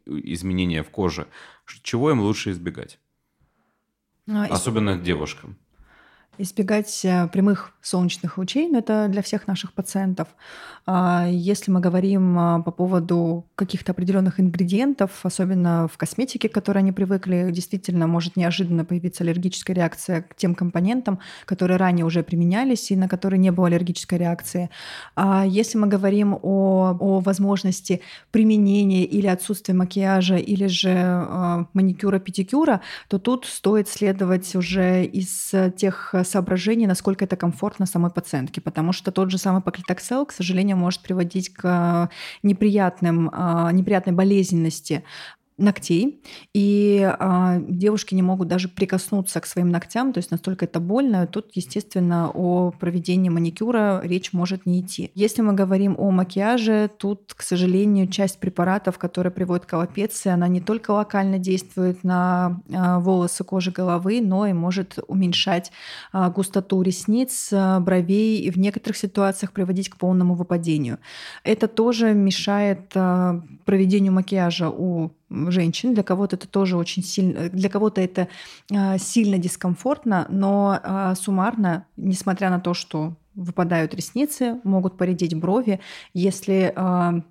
[0.06, 1.28] изменения в коже,
[1.82, 3.00] чего им лучше избегать?
[4.28, 5.58] А, Особенно девушкам
[6.40, 10.28] избегать э, прямых солнечных лучей, но это для всех наших пациентов.
[10.86, 16.80] А если мы говорим а, по поводу каких-то определенных ингредиентов, особенно в косметике, к которой
[16.80, 22.90] они привыкли, действительно может неожиданно появиться аллергическая реакция к тем компонентам, которые ранее уже применялись
[22.90, 24.70] и на которые не было аллергической реакции.
[25.16, 30.90] А если мы говорим о, о возможности применения или отсутствия макияжа, или же
[31.74, 38.94] маникюра-педикюра, то тут стоит следовать уже из тех соображений, насколько это комфортно самой пациентке, потому
[38.94, 42.10] что тот же самый паклитоксел, к сожалению, может приводить к
[42.44, 45.04] неприятным, а, неприятной болезненности
[45.60, 46.22] ногтей,
[46.54, 51.28] и а, девушки не могут даже прикоснуться к своим ногтям, то есть настолько это больно.
[51.28, 55.12] Тут, естественно, о проведении маникюра речь может не идти.
[55.16, 60.48] Если мы говорим о макияже, тут, к сожалению, часть препаратов, которые приводят к аллопеции, она
[60.48, 65.72] не только локально действует на а, волосы кожи головы, но и может уменьшать
[66.12, 71.00] а, густоту ресниц, а, бровей и в некоторых ситуациях приводить к полному выпадению.
[71.44, 75.94] Это тоже мешает а, проведению макияжа у женщин.
[75.94, 78.28] Для кого-то это тоже очень сильно, для кого-то это
[78.72, 85.80] э, сильно дискомфортно, но э, суммарно, несмотря на то, что выпадают ресницы, могут поредеть брови,
[86.14, 87.22] если э,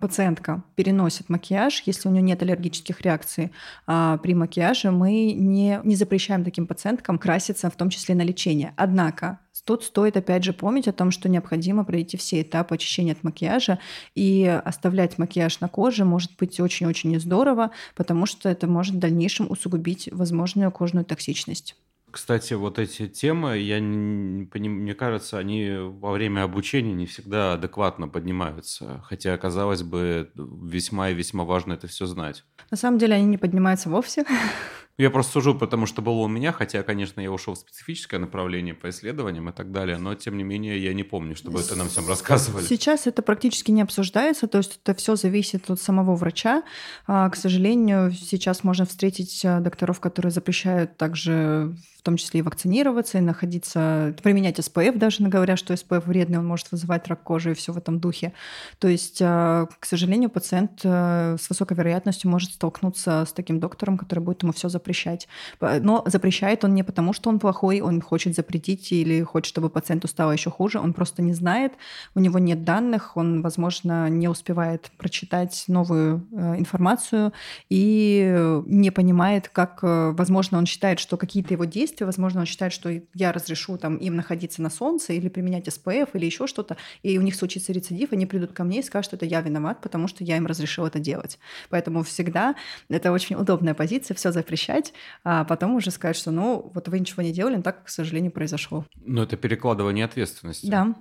[0.00, 3.52] пациентка переносит макияж, если у нее нет аллергических реакций
[3.86, 8.72] а, при макияже, мы не, не запрещаем таким пациенткам краситься, в том числе на лечение.
[8.76, 9.38] Однако
[9.70, 13.78] Тут стоит опять же помнить о том, что необходимо пройти все этапы очищения от макияжа,
[14.16, 19.48] и оставлять макияж на коже может быть очень-очень здорово, потому что это может в дальнейшем
[19.48, 21.76] усугубить возможную кожную токсичность.
[22.10, 28.08] Кстати, вот эти темы, я не, мне кажется, они во время обучения не всегда адекватно
[28.08, 32.42] поднимаются, хотя, казалось бы, весьма и весьма важно это все знать.
[32.72, 34.24] На самом деле они не поднимаются вовсе.
[35.00, 38.74] Я просто сужу, потому что было у меня, хотя, конечно, я ушел в специфическое направление
[38.74, 41.88] по исследованиям и так далее, но, тем не менее, я не помню, чтобы это нам
[41.88, 42.66] всем рассказывали.
[42.66, 46.64] Сейчас это практически не обсуждается, то есть это все зависит от самого врача.
[47.06, 52.42] А, к сожалению, сейчас можно встретить а, докторов, которые запрещают также в том числе и
[52.42, 57.50] вакцинироваться, и находиться, применять СПФ даже, говоря, что СПФ вредный, он может вызывать рак кожи
[57.50, 58.32] и все в этом духе.
[58.78, 64.20] То есть, а, к сожалению, пациент с высокой вероятностью может столкнуться с таким доктором, который
[64.20, 65.28] будет ему все запрещать.
[65.60, 70.08] Но запрещает он не потому, что он плохой, он хочет запретить или хочет, чтобы пациенту
[70.08, 71.74] стало еще хуже, он просто не знает,
[72.14, 77.32] у него нет данных, он, возможно, не успевает прочитать новую э, информацию
[77.68, 82.72] и не понимает, как, э, возможно, он считает, что какие-то его действия, возможно, он считает,
[82.72, 87.18] что я разрешу там им находиться на солнце или применять СПФ или еще что-то, и
[87.18, 90.08] у них случится рецидив, они придут ко мне и скажут, что это я виноват, потому
[90.08, 91.38] что я им разрешил это делать.
[91.68, 92.54] Поэтому всегда
[92.88, 94.92] это очень удобная позиция, все запрещать, запрещать,
[95.24, 98.32] а потом уже сказать, что ну вот вы ничего не делали, но так, к сожалению,
[98.32, 98.84] произошло.
[99.04, 100.66] Но это перекладывание ответственности.
[100.66, 100.94] Да.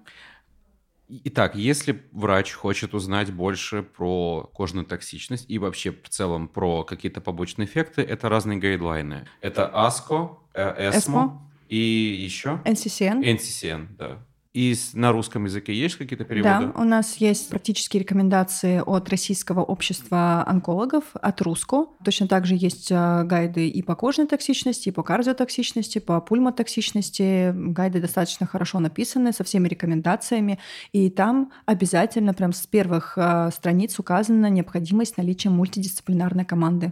[1.10, 7.20] Итак, если врач хочет узнать больше про кожную токсичность и вообще в целом про какие-то
[7.20, 9.28] побочные эффекты, это разные гайдлайны.
[9.42, 12.62] Это ASCO, ESMO э, и еще?
[12.64, 13.24] NCCN.
[13.24, 14.20] NCCN, да.
[14.54, 16.72] И на русском языке есть какие-то переводы?
[16.74, 21.86] Да, у нас есть практические рекомендации от Российского общества онкологов, от РУСКО.
[22.04, 27.54] Точно так же есть э, гайды и по кожной токсичности, и по кардиотоксичности, по пульмотоксичности.
[27.54, 30.58] Гайды достаточно хорошо написаны, со всеми рекомендациями.
[30.94, 36.92] И там обязательно прям с первых э, страниц указана необходимость наличия мультидисциплинарной команды.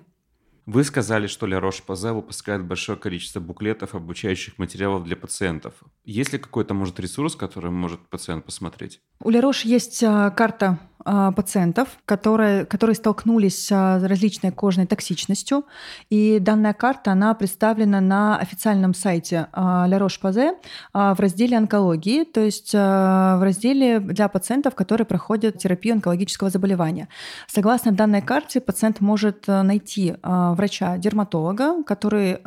[0.68, 5.74] Вы сказали, что Ля Рош-Пазе выпускает большое количество буклетов, обучающих материалов для пациентов.
[6.04, 9.00] Есть ли какой-то, может, ресурс, который может пациент посмотреть?
[9.24, 13.72] У Ля Рош есть а, карта а, пациентов, которые, которые столкнулись с
[14.06, 15.66] различной кожной токсичностью.
[16.12, 20.52] И данная карта, она представлена на официальном сайте La Roche-Posay
[20.94, 27.08] в разделе онкологии, то есть в разделе для пациентов, которые проходят терапию онкологического заболевания.
[27.48, 32.38] Согласно данной карте, пациент может найти врача-дерматолога, который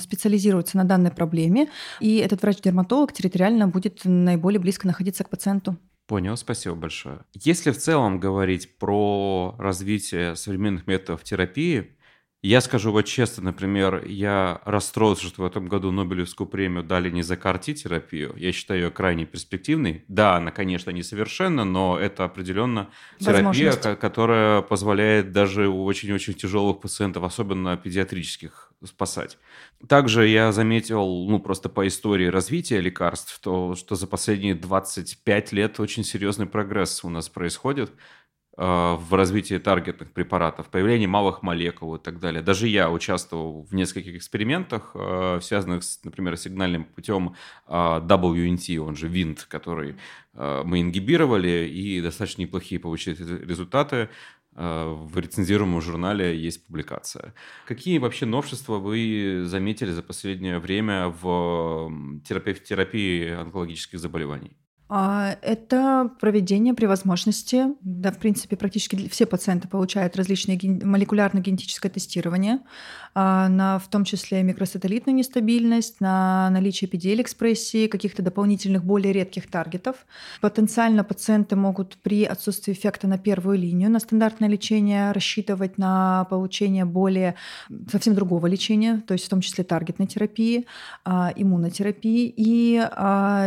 [0.00, 1.68] специализируется на данной проблеме,
[2.00, 5.76] и этот врач-дерматолог территориально будет наиболее близко находиться к пациенту.
[6.06, 7.20] Понял, спасибо большое.
[7.34, 11.96] Если в целом говорить про развитие современных методов терапии,
[12.44, 17.22] я скажу вот честно, например, я расстроился, что в этом году Нобелевскую премию дали не
[17.22, 18.34] за карти-терапию.
[18.36, 20.04] Я считаю ее крайне перспективной.
[20.08, 22.90] Да, она, конечно, несовершенна, но это определенно
[23.20, 29.38] терапия, которая позволяет даже у очень-очень тяжелых пациентов, особенно педиатрических, спасать.
[29.88, 35.80] Также я заметил, ну, просто по истории развития лекарств, то, что за последние 25 лет
[35.80, 37.92] очень серьезный прогресс у нас происходит.
[38.58, 42.42] Э, в развитии таргетных препаратов, появление малых молекул и так далее.
[42.42, 47.34] Даже я участвовал в нескольких экспериментах, э, связанных, с, например, сигнальным путем
[47.66, 49.96] э, WNT, он же WINT, который
[50.34, 53.14] мы ингибировали, и достаточно неплохие получили
[53.44, 54.08] результаты.
[54.54, 57.34] В рецензируемом журнале есть публикация.
[57.66, 64.56] Какие вообще новшества вы заметили за последнее время в терапии, в терапии онкологических заболеваний?
[64.94, 72.58] А, это проведение при возможности, да, в принципе, практически все пациенты получают различные молекулярно-генетическое тестирование,
[73.14, 79.96] а, на, в том числе микросателлитную нестабильность, на наличие PDL-экспрессии, каких-то дополнительных более редких таргетов.
[80.42, 86.84] Потенциально пациенты могут при отсутствии эффекта на первую линию на стандартное лечение рассчитывать на получение
[86.84, 87.36] более
[87.90, 90.66] совсем другого лечения, то есть в том числе таргетной терапии,
[91.06, 92.30] а, иммунотерапии.
[92.36, 92.86] И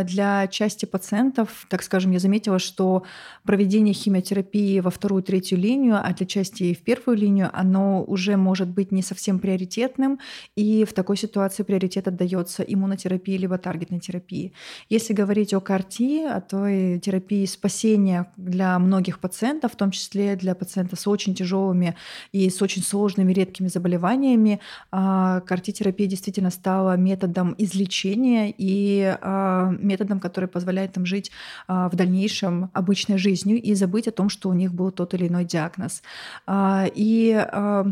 [0.06, 3.02] для части пациентов пациентов, так скажем, я заметила, что
[3.44, 8.68] проведение химиотерапии во вторую, третью линию, а для части в первую линию, оно уже может
[8.68, 10.18] быть не совсем приоритетным,
[10.56, 14.52] и в такой ситуации приоритет отдается иммунотерапии либо таргетной терапии.
[14.90, 20.54] Если говорить о КАРТИ, о той терапии спасения для многих пациентов, в том числе для
[20.54, 21.94] пациентов с очень тяжелыми
[22.32, 24.60] и с очень сложными редкими заболеваниями,
[24.90, 31.30] а, КАРТИ-терапия действительно стала методом излечения и а, методом, который позволяет им жить жить
[31.66, 35.28] а, в дальнейшем обычной жизнью и забыть о том, что у них был тот или
[35.28, 36.02] иной диагноз.
[36.46, 37.86] А, и а,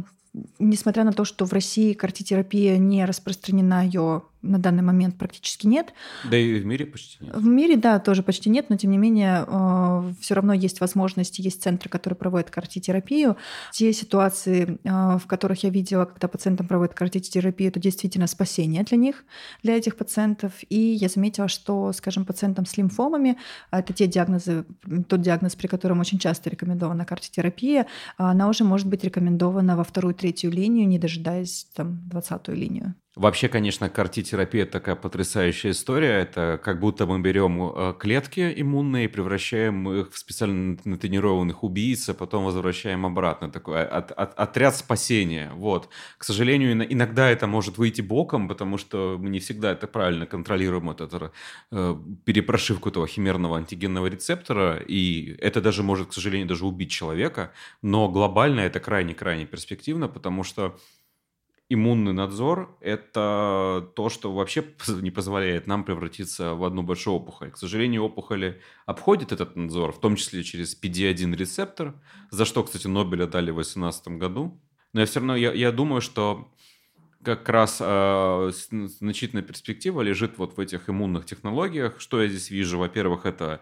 [0.59, 5.93] несмотря на то, что в России картитерапия не распространена, ее на данный момент практически нет.
[6.31, 7.35] Да и в мире почти нет.
[7.35, 11.41] В мире, да, тоже почти нет, но тем не менее э, все равно есть возможности,
[11.41, 13.37] есть центры, которые проводят картитерапию.
[13.73, 18.97] Те ситуации, э, в которых я видела, когда пациентам проводят картитерапию, это действительно спасение для
[18.97, 19.25] них,
[19.63, 20.53] для этих пациентов.
[20.69, 23.39] И я заметила, что, скажем, пациентам с лимфомами,
[23.71, 24.65] это те диагнозы,
[25.09, 27.87] тот диагноз, при котором очень часто рекомендована картитерапия,
[28.17, 32.95] она уже может быть рекомендована во вторую, третью линию, не дожидаясь там двадцатую линию.
[33.17, 36.19] Вообще, конечно, картитерапия такая потрясающая история.
[36.19, 42.15] Это как будто мы берем э, клетки иммунные, превращаем их в специально натренированных убийц, а
[42.15, 43.53] потом возвращаем обратно.
[43.53, 45.53] Такой от, от, отряд спасения.
[45.55, 45.91] Вот.
[46.19, 50.87] К сожалению, иногда это может выйти боком, потому что мы не всегда это правильно контролируем,
[50.87, 51.33] вот эту
[51.71, 57.53] э, перепрошивку этого химерного антигенного рецептора, и это даже может, к сожалению, даже убить человека.
[57.81, 60.77] Но глобально это крайне-крайне перспективно, потому что
[61.75, 67.51] иммунный надзор– это то, что вообще не позволяет нам превратиться в одну большую опухоль.
[67.51, 71.95] К сожалению, опухоли обходят этот надзор, в том числе через PD-1 рецептор,
[72.31, 74.61] за что, кстати, Нобеля дали в 2018 году.
[74.93, 76.49] Но я все равно я, я думаю, что
[77.25, 82.01] как раз э, значительная перспектива лежит вот в этих иммунных технологиях.
[82.01, 82.79] Что я здесь вижу?
[82.79, 83.61] Во-первых, это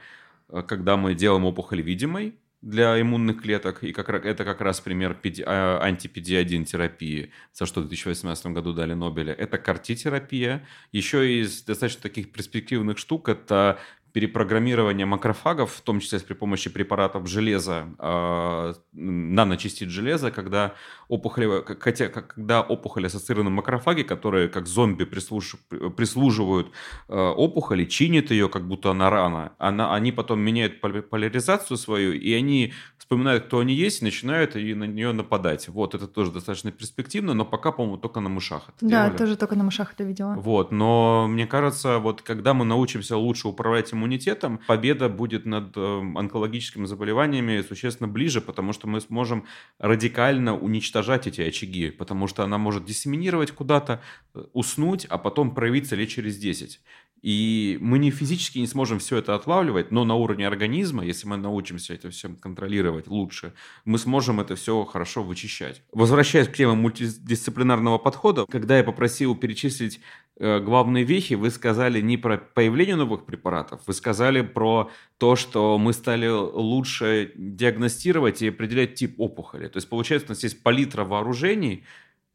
[0.48, 5.18] э, когда мы делаем опухоль видимой, для иммунных клеток, и как, это как раз пример
[5.46, 9.32] а, анти-PD-1 терапии, за что в 2018 году дали Нобеля.
[9.34, 10.66] Это картитерапия.
[10.92, 13.80] Еще из достаточно таких перспективных штук это
[14.12, 20.74] перепрограммирование макрофагов, в том числе при помощи препаратов железа, э, наночастиц железа, когда
[21.08, 25.56] опухоли, хотя, когда опухоли ассоциированы макрофаги, которые как зомби прислуж,
[25.96, 26.72] прислуживают
[27.08, 32.32] э, опухоли, чинят ее, как будто она рана, она, они потом меняют поляризацию свою, и
[32.34, 32.74] они
[33.12, 35.68] вспоминают, кто они есть, и начинают и на нее нападать.
[35.68, 39.18] Вот, это тоже достаточно перспективно, но пока, по-моему, только на мышах это Да, делали.
[39.18, 40.32] тоже только на мышах это видела.
[40.34, 46.00] Вот, но мне кажется, вот когда мы научимся лучше управлять иммунитетом, победа будет над э,
[46.16, 49.44] онкологическими заболеваниями существенно ближе, потому что мы сможем
[49.78, 54.00] радикально уничтожать эти очаги, потому что она может диссеминировать куда-то,
[54.34, 56.80] э, уснуть, а потом проявиться лет через 10.
[57.22, 61.36] И мы не физически не сможем все это отлавливать, но на уровне организма, если мы
[61.36, 63.52] научимся это все контролировать лучше,
[63.84, 65.82] мы сможем это все хорошо вычищать.
[65.92, 70.00] Возвращаясь к теме мультидисциплинарного подхода, когда я попросил перечислить
[70.36, 75.78] э, главные вехи, вы сказали не про появление новых препаратов, вы сказали про то, что
[75.78, 79.68] мы стали лучше диагностировать и определять тип опухоли.
[79.68, 81.84] То есть, получается, у нас есть палитра вооружений,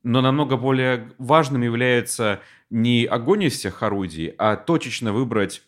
[0.03, 2.39] но намного более важным является
[2.69, 5.63] не огонь из всех орудий, а точечно выбрать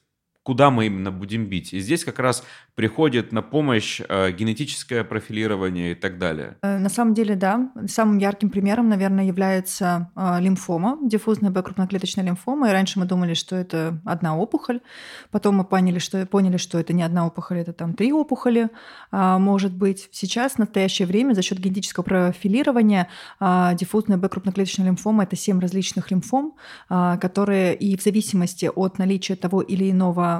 [0.49, 1.73] куда мы именно будем бить.
[1.73, 2.43] И здесь как раз
[2.73, 6.57] приходит на помощь э, генетическое профилирование и так далее.
[6.63, 7.69] Э, на самом деле, да.
[7.87, 12.69] Самым ярким примером, наверное, является э, лимфома, диффузная Б-крупноклеточная лимфома.
[12.69, 14.79] И раньше мы думали, что это одна опухоль.
[15.29, 18.69] Потом мы поняли, что, поняли, что это не одна опухоль, это там три опухоли,
[19.11, 20.09] может быть.
[20.11, 23.07] Сейчас, в настоящее время, за счет генетического профилирования
[23.39, 26.55] диффузная Б-крупноклеточная лимфома– это семь различных лимфом,
[26.87, 30.38] которые и в зависимости от наличия того или иного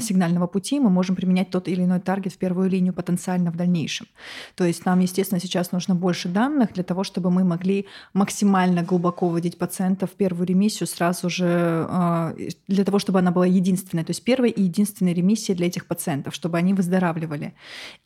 [0.00, 4.06] сигнального пути мы можем применять тот или иной таргет в первую линию потенциально в дальнейшем.
[4.54, 9.28] То есть нам, естественно, сейчас нужно больше данных для того, чтобы мы могли максимально глубоко
[9.28, 11.46] вводить пациента в первую ремиссию сразу же,
[11.88, 12.34] а,
[12.66, 16.34] для того, чтобы она была единственной, то есть первой и единственной ремиссией для этих пациентов,
[16.34, 17.54] чтобы они выздоравливали.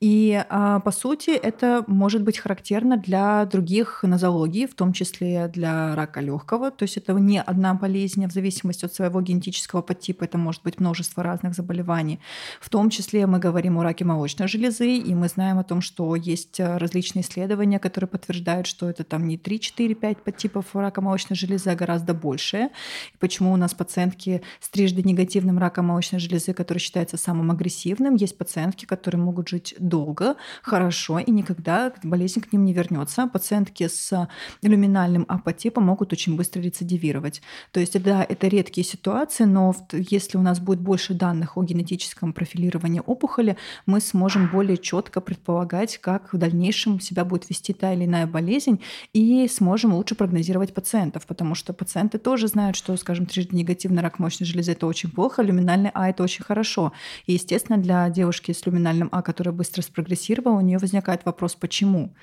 [0.01, 5.95] И а, по сути это может быть характерно для других нозологий, в том числе для
[5.95, 6.71] рака легкого.
[6.71, 10.63] То есть это не одна болезнь, а в зависимости от своего генетического подтипа это может
[10.63, 12.21] быть множество разных заболеваний.
[12.61, 16.15] В том числе мы говорим о раке молочной железы, и мы знаем о том, что
[16.17, 21.37] есть различные исследования, которые подтверждают, что это там не 3, 4, 5 подтипов рака молочной
[21.37, 22.71] железы, а гораздо больше.
[23.15, 28.15] И почему у нас пациентки с трижды негативным раком молочной железы, который считается самым агрессивным,
[28.15, 33.27] есть пациентки, которые могут жить долго, хорошо, и никогда болезнь к ним не вернется.
[33.27, 34.29] Пациентки с
[34.63, 37.43] люминальным апотипом могут очень быстро рецидивировать.
[37.71, 42.33] То есть, да, это редкие ситуации, но если у нас будет больше данных о генетическом
[42.33, 43.57] профилировании опухоли,
[43.87, 48.81] мы сможем более четко предполагать, как в дальнейшем себя будет вести та или иная болезнь,
[49.13, 54.19] и сможем лучше прогнозировать пациентов, потому что пациенты тоже знают, что, скажем, трижды негативный рак
[54.19, 56.93] мощной железы это очень плохо, люминальный А это очень хорошо.
[57.27, 62.15] И, естественно, для девушки с люминальным А, которая быстро спрогрессировала, у нее возникает вопрос, почему?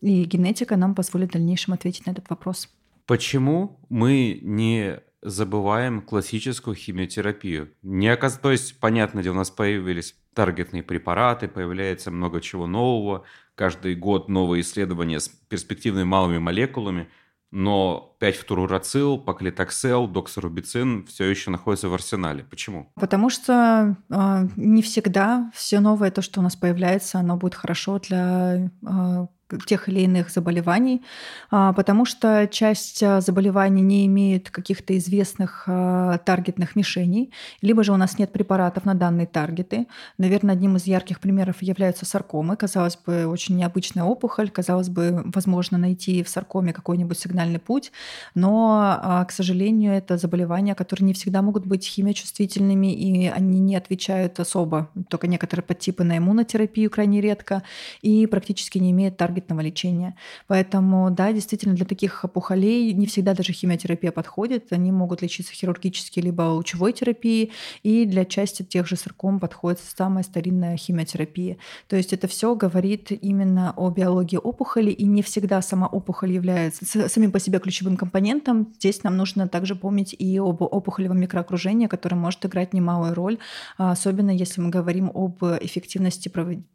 [0.00, 2.68] И генетика нам позволит в дальнейшем ответить на этот вопрос.
[3.06, 7.72] Почему мы не забываем классическую химиотерапию?
[7.82, 8.38] Не оказ...
[8.38, 14.28] То есть, понятно, где у нас появились таргетные препараты, появляется много чего нового, каждый год
[14.28, 17.08] новые исследования с перспективными малыми молекулами,
[17.50, 22.44] но 5-фторурацил, паклитоксел, доксорубицин все еще находятся в арсенале.
[22.44, 22.92] Почему?
[22.96, 27.98] Потому что э, не всегда все новое, то, что у нас появляется, оно будет хорошо
[27.98, 29.26] для э,
[29.66, 31.02] тех или иных заболеваний,
[31.50, 37.32] а, потому что часть а, заболеваний не имеет каких-то известных а, таргетных мишеней,
[37.62, 39.86] либо же у нас нет препаратов на данные таргеты.
[40.18, 42.56] Наверное, одним из ярких примеров являются саркомы.
[42.56, 47.92] Казалось бы, очень необычная опухоль, казалось бы, возможно найти в саркоме какой-нибудь сигнальный путь,
[48.34, 54.40] но, к сожалению, это заболевания, которые не всегда могут быть химиочувствительными, и они не отвечают
[54.40, 57.62] особо, только некоторые подтипы на иммунотерапию крайне редко,
[58.02, 60.16] и практически не имеют таргет таргетного лечения.
[60.46, 64.72] Поэтому, да, действительно, для таких опухолей не всегда даже химиотерапия подходит.
[64.72, 70.24] Они могут лечиться хирургически либо лучевой терапией, и для части тех же сарком подходит самая
[70.24, 71.56] старинная химиотерапия.
[71.88, 77.08] То есть это все говорит именно о биологии опухоли, и не всегда сама опухоль является
[77.08, 78.72] самим по себе ключевым компонентом.
[78.76, 83.38] Здесь нам нужно также помнить и об опухолевом микроокружении, которое может играть немалую роль,
[83.78, 86.30] а особенно если мы говорим об эффективности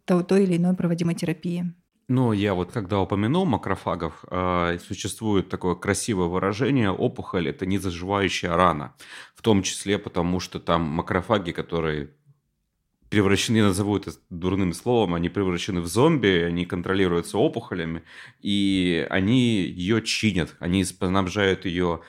[0.06, 1.74] той или иной проводимой терапии.
[2.14, 8.94] Ну, я вот когда упомянул макрофагов, э, существует такое красивое выражение «опухоль– это незаживающая рана».
[9.34, 12.10] В том числе потому, что там макрофаги, которые
[13.10, 18.04] превращены, я назову это дурным словом, они превращены в зомби, они контролируются опухолями,
[18.42, 22.02] и они ее чинят, они снабжают ее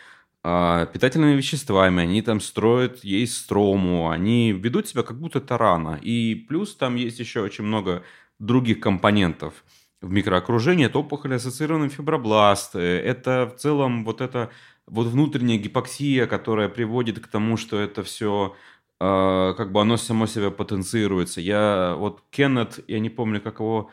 [0.42, 6.00] э, питательными веществами, они там строят ей строму, они ведут себя как будто это рана.
[6.02, 8.02] И плюс там есть еще очень много
[8.40, 9.62] других компонентов–
[10.02, 14.50] в микроокружении, это опухоль ассоциированные фибробласты, это в целом вот эта
[14.86, 18.54] вот внутренняя гипоксия, которая приводит к тому, что это все
[19.00, 21.40] э, а, как бы оно само себя потенцируется.
[21.40, 23.90] Я вот Кеннет, я не помню, как его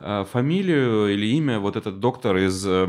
[0.00, 2.84] э, фамилию или имя, вот этот доктор из э,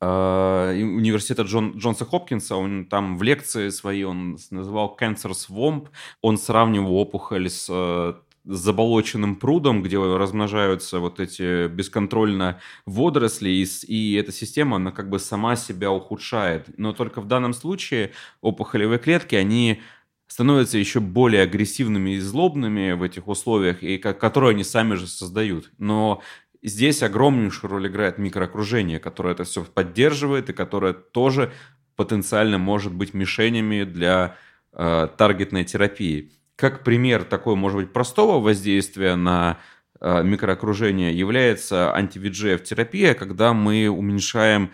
[0.00, 5.88] университета Джон, Джонса Хопкинса, он там в лекции своей он называл Cancer Swamp,
[6.20, 8.14] он сравнивал опухоль с с
[8.44, 15.18] заболоченным прудом, где размножаются вот эти бесконтрольно водоросли, и, и эта система, она как бы
[15.18, 16.66] сама себя ухудшает.
[16.76, 19.80] Но только в данном случае опухолевые клетки, они
[20.26, 25.70] становятся еще более агрессивными и злобными в этих условиях, и которые они сами же создают.
[25.78, 26.22] Но
[26.62, 31.52] здесь огромнейшую роль играет микроокружение, которое это все поддерживает и которое тоже
[31.96, 34.36] потенциально может быть мишенями для
[34.72, 39.58] э, таргетной терапии как пример такой, может быть, простого воздействия на
[40.00, 44.70] э, микроокружение является анти-VEGF-терапия, когда мы уменьшаем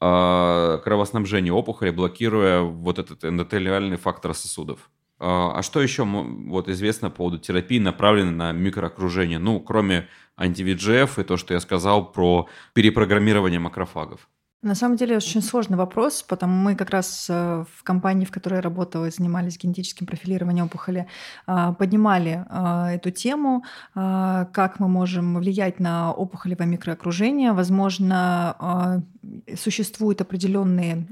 [0.00, 4.90] э, кровоснабжение опухоли, блокируя вот этот эндотелиальный фактор сосудов.
[5.18, 9.38] Э, а что еще вот известно по поводу терапии, направленной на микроокружение?
[9.38, 14.28] Ну, кроме анти-VEGF и то, что я сказал про перепрограммирование макрофагов.
[14.62, 18.56] На самом деле очень сложный вопрос, потому мы как раз э, в компании, в которой
[18.56, 21.06] я работала и занимались генетическим профилированием опухоли,
[21.46, 27.52] а, поднимали а, эту тему, а, как мы можем влиять на опухолевое микроокружение.
[27.52, 29.02] Возможно,
[29.56, 31.06] существуют определенные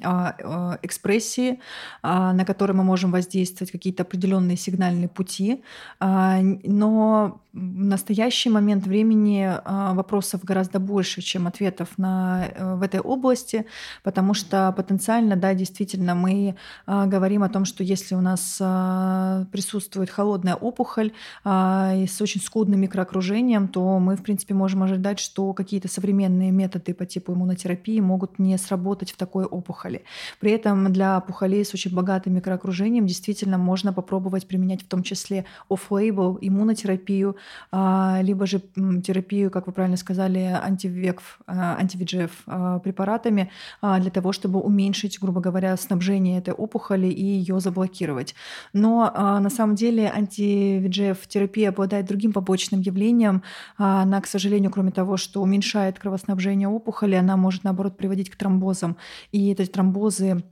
[0.82, 1.61] экспрессии,
[2.02, 5.62] на которые мы можем воздействовать, какие-то определенные сигнальные пути,
[6.00, 9.52] но в настоящий момент времени
[9.94, 13.66] вопросов гораздо больше, чем ответов на, э, в этой области
[14.02, 16.56] потому что потенциально, да, действительно, мы
[16.86, 21.12] а, говорим о том, что если у нас а, присутствует холодная опухоль
[21.44, 26.50] а, и с очень скудным микроокружением, то мы, в принципе, можем ожидать, что какие-то современные
[26.50, 30.05] методы по типу иммунотерапии могут не сработать в такой опухоли.
[30.40, 35.44] При этом для опухолей с очень богатым микроокружением действительно можно попробовать применять в том числе
[35.70, 37.36] off-label иммунотерапию,
[37.72, 38.61] либо же
[39.05, 43.51] терапию, как вы правильно сказали, антивеков, анти-VEGF препаратами
[43.82, 48.34] для того, чтобы уменьшить, грубо говоря, снабжение этой опухоли и ее заблокировать.
[48.72, 53.42] Но на самом деле анти-VEGF-терапия обладает другим побочным явлением.
[53.76, 58.97] Она, к сожалению, кроме того, что уменьшает кровоснабжение опухоли, она может, наоборот, приводить к тромбозам.
[59.32, 60.43] И эти тромбозы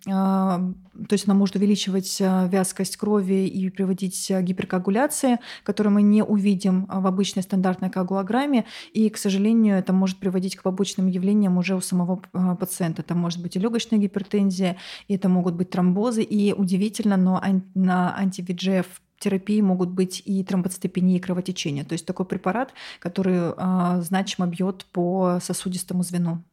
[1.09, 6.87] то есть она может увеличивать вязкость крови и приводить к гиперкоагуляции, которую мы не увидим
[6.87, 8.64] в обычной стандартной коагулограмме.
[8.93, 12.22] И, к сожалению, это может приводить к побочным явлениям уже у самого
[12.59, 13.03] пациента.
[13.03, 14.76] Это может быть и легочная гипертензия,
[15.09, 16.22] и это могут быть тромбозы.
[16.22, 17.43] И удивительно, но
[17.74, 18.87] на анти-VEGF
[19.18, 21.84] терапии могут быть и тромбоцитопения, и кровотечение.
[21.84, 26.45] То есть такой препарат, который э, значимо бьет по сосудистому звену.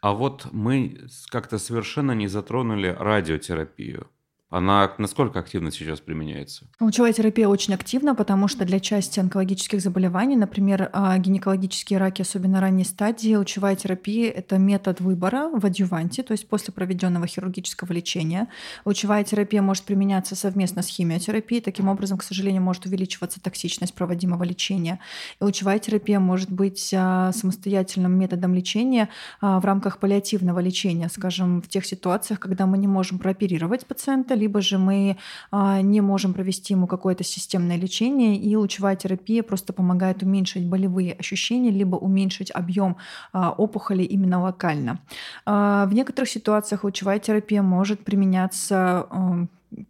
[0.00, 4.08] А вот мы как-то совершенно не затронули радиотерапию.
[4.50, 6.66] Она насколько активно сейчас применяется?
[6.80, 12.58] Лучевая терапия очень активна, потому что для части онкологических заболеваний, например, а, гинекологические раки, особенно
[12.58, 18.48] ранней стадии, лучевая терапия– это метод выбора в адъюванте, то есть после проведенного хирургического лечения.
[18.86, 21.60] Лучевая терапия может применяться совместно с химиотерапией.
[21.60, 24.98] Таким образом, к сожалению, может увеличиваться токсичность проводимого лечения.
[25.42, 29.10] И лучевая терапия может быть а, самостоятельным методом лечения
[29.42, 34.37] а, в рамках паллиативного лечения, скажем, в тех ситуациях, когда мы не можем прооперировать пациента,
[34.38, 35.16] либо же мы
[35.50, 41.12] а, не можем провести ему какое-то системное лечение, и лучевая терапия просто помогает уменьшить болевые
[41.12, 42.96] ощущения, либо уменьшить объем
[43.32, 45.00] а, опухоли именно локально.
[45.44, 49.06] А, в некоторых ситуациях лучевая терапия может применяться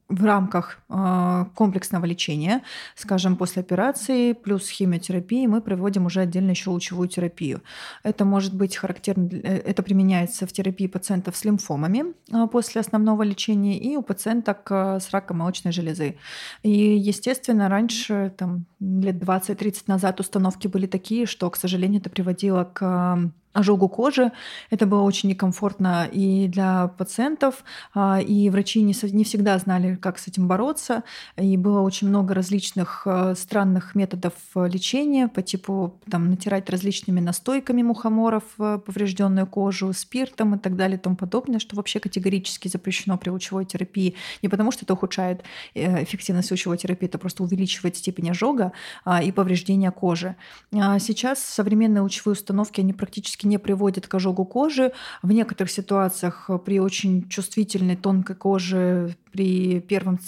[0.08, 2.62] в рамках э, комплексного лечения,
[2.94, 7.62] скажем, после операции плюс химиотерапии, мы проводим уже отдельно еще лучевую терапию.
[8.02, 13.22] Это может быть характерно, э, это применяется в терапии пациентов с лимфомами э, после основного
[13.22, 16.16] лечения и у пациенток с раком молочной железы.
[16.62, 22.64] И, естественно, раньше, там, лет 20-30 назад установки были такие, что, к сожалению, это приводило
[22.64, 24.32] к ожогу кожи.
[24.70, 30.18] Это было очень некомфортно и для пациентов, а, и врачи не, не всегда знали, как
[30.18, 31.02] с этим бороться.
[31.36, 37.20] И было очень много различных э, странных методов э, лечения по типу там, натирать различными
[37.20, 42.68] настойками мухоморов э, поврежденную кожу, спиртом и так далее и тому подобное, что вообще категорически
[42.68, 44.14] запрещено при лучевой терапии.
[44.42, 45.42] Не потому, что это ухудшает
[45.74, 48.72] эффективность лучевой терапии, это просто увеличивает степень ожога
[49.04, 50.36] а, и повреждения кожи.
[50.72, 54.92] А сейчас современные лучевые установки, они практически не приводит к ожогу кожи.
[55.22, 60.18] В некоторых ситуациях при очень чувствительной тонкой коже, при первом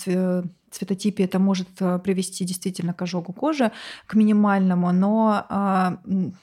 [0.70, 3.72] цветотипе это может э, привести действительно к ожогу кожи,
[4.06, 5.98] к минимальному, но а,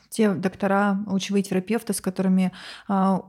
[0.09, 2.51] те доктора, лучевые терапевты, с которыми
[2.87, 3.21] а,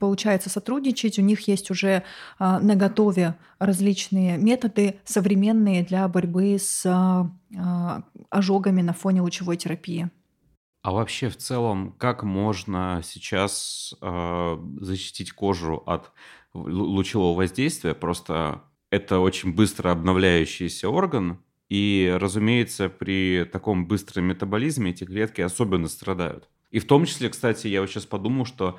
[0.00, 2.02] получается сотрудничать, у них есть уже
[2.38, 9.56] а, на готове различные методы современные для борьбы с а, а ожогами на фоне лучевой
[9.56, 10.10] терапии.
[10.82, 16.10] А вообще в целом, как можно сейчас э, защитить кожу от
[16.54, 17.94] лучевого воздействия?
[17.94, 25.88] Просто это очень быстро обновляющийся орган, и, разумеется, при таком быстром метаболизме эти клетки особенно
[25.88, 26.50] страдают.
[26.70, 28.78] И в том числе, кстати, я вот сейчас подумал, что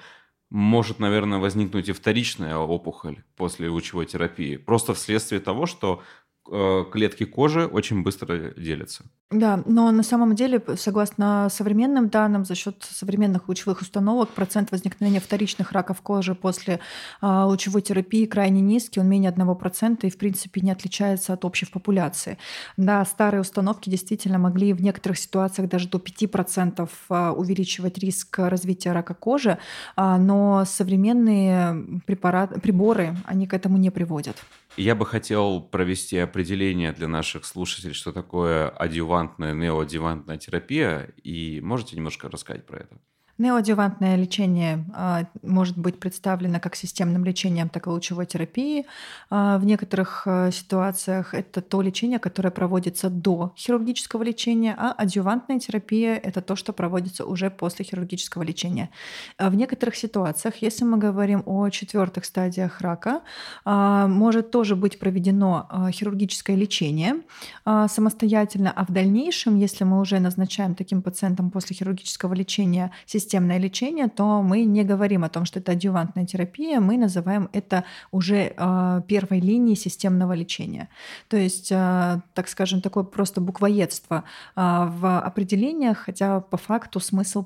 [0.50, 4.58] может, наверное, возникнуть и вторичная опухоль после лучевой терапии.
[4.58, 6.04] Просто вследствие того, что
[6.46, 9.06] клетки кожи очень быстро делятся.
[9.34, 15.20] Да, но на самом деле, согласно современным данным, за счет современных лучевых установок процент возникновения
[15.20, 16.80] вторичных раков кожи после
[17.22, 21.66] э, лучевой терапии крайне низкий, он менее 1% и, в принципе, не отличается от общей
[21.66, 22.38] популяции.
[22.78, 28.92] Да, старые установки действительно могли в некоторых ситуациях даже до 5% а, увеличивать риск развития
[28.92, 29.58] рака кожи,
[29.98, 34.38] э, но современные препараты, приборы, они к этому не приводят.
[34.76, 41.62] Я бы хотел провести определение для наших слушателей, что такое адювант адъювантная, неоадъювантная терапия, и
[41.62, 43.00] можете немножко рассказать про это?
[43.40, 48.86] Неоадъювантное лечение а, может быть представлено как системным лечением, так и лучевой терапией.
[49.32, 55.60] А, в некоторых а, ситуациях это то лечение, которое проводится до хирургического лечения, а адъювантная
[55.60, 58.92] терапия– это то, что проводится уже после хирургического лечения.
[59.40, 63.22] В некоторых ситуациях, если мы говорим о четвертых стадиях рака,
[63.66, 67.22] может тоже быть проведено хирургическое лечение
[67.66, 72.92] самостоятельно, а в дальнейшем, если мы уже назначаем таким пациентам после хирургического лечения
[73.24, 77.84] системное лечение, то мы не говорим о том, что это адъювантная терапия, мы называем это
[78.12, 80.90] уже э, первой линией системного лечения.
[81.28, 84.24] То есть, э, так скажем, такое просто буквоедство
[84.56, 87.46] э, в определениях, хотя по факту смысл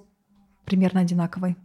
[0.65, 1.55] примерно одинаковый.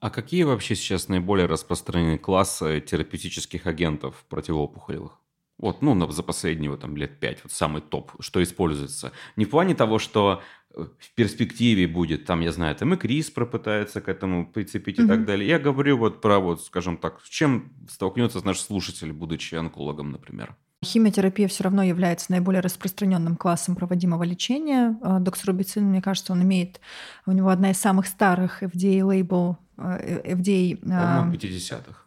[0.00, 5.20] А какие вообще сейчас наиболее распространенные классы терапевтических агентов противоопухолевых?
[5.60, 9.12] Вот, ну, за последние там, лет пять, вот самый топ, что используется.
[9.36, 10.42] Не в плане того, что
[10.74, 15.04] э, в перспективе будет, там, я знаю, там и КРИС пропытается к этому прицепить mm-hmm.
[15.04, 15.46] и так далее.
[15.46, 20.56] Я говорю вот про, вот, скажем так, с чем столкнется наш слушатель, будучи онкологом, например.
[20.82, 24.98] Химиотерапия все равно является наиболее распространенным классом проводимого лечения.
[25.02, 26.80] А, Доксорубицин, мне кажется, он имеет,
[27.26, 30.76] у него одна из самых старых FDA лейбл, э, FDA...
[30.78, 32.06] По-моему, 50-х.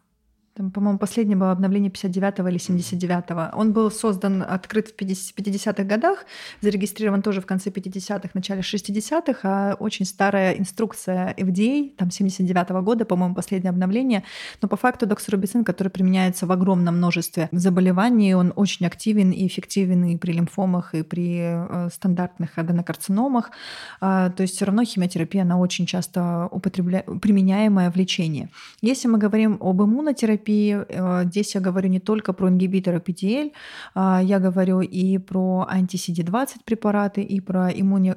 [0.56, 3.58] Там, по-моему, последнее было обновление 59-го или 79-го.
[3.58, 6.26] Он был создан, открыт в 50-х годах,
[6.60, 13.04] зарегистрирован тоже в конце 50-х, начале 60-х, а очень старая инструкция FDA, там 79-го года,
[13.04, 14.22] по-моему, последнее обновление.
[14.62, 20.04] Но по факту доксорубицин, который применяется в огромном множестве заболеваний, он очень активен и эффективен
[20.04, 23.50] и при лимфомах, и при э, стандартных аденокарциномах.
[24.00, 27.02] А, то есть все равно химиотерапия, она очень часто употребля...
[27.20, 28.50] применяемая в лечении.
[28.82, 30.84] Если мы говорим об иммунотерапии, терапии.
[30.88, 33.52] Э, здесь я говорю не только про ингибиторы PTL,
[33.94, 38.14] а, я говорю и про анти-CD20 препараты, и про иммуни-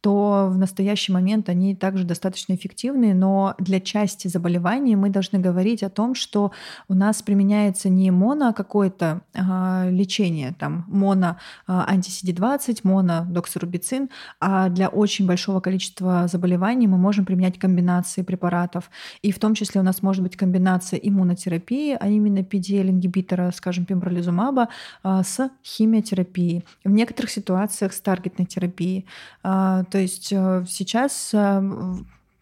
[0.00, 5.82] то в настоящий момент они также достаточно эффективны, но для части заболеваний мы должны говорить
[5.82, 6.52] о том, что
[6.88, 14.08] у нас применяется не моно какое-то а, лечение, там моно а, анти-CD20, моно доксорубицин,
[14.40, 18.90] а для очень большого количества заболеваний мы можем применять комбинации препаратов.
[19.22, 23.84] И в том числе у нас может быть комбинация комбинация иммунотерапии, а именно PDL-ингибитора, скажем,
[23.84, 24.68] пембролизумаба,
[25.02, 26.64] с химиотерапией.
[26.84, 29.06] В некоторых ситуациях с таргетной терапией.
[29.42, 31.62] А, то есть э, сейчас э,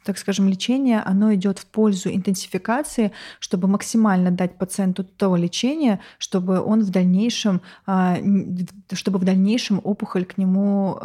[0.05, 6.61] так скажем, лечение, оно идет в пользу интенсификации, чтобы максимально дать пациенту то лечение, чтобы
[6.61, 8.18] он в дальнейшем, а,
[8.92, 10.98] чтобы в дальнейшем опухоль к нему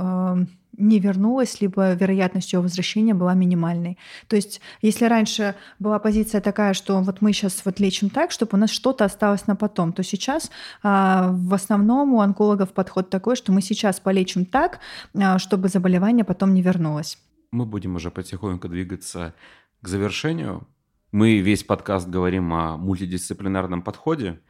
[0.78, 3.98] не вернулась, либо вероятность ее возвращения была минимальной.
[4.28, 8.52] То есть, если раньше была позиция такая, что вот мы сейчас вот лечим так, чтобы
[8.54, 10.52] у нас что-то осталось на потом, то сейчас
[10.84, 14.80] а, в основном у онкологов подход такой, что мы сейчас полечим так,
[15.16, 17.18] а, чтобы заболевание потом не вернулось.
[17.52, 19.34] Мы будем уже потихоньку двигаться
[19.82, 20.68] к завершению.
[21.12, 24.42] Мы весь подкаст говорим о мультидисциплинарном подходе.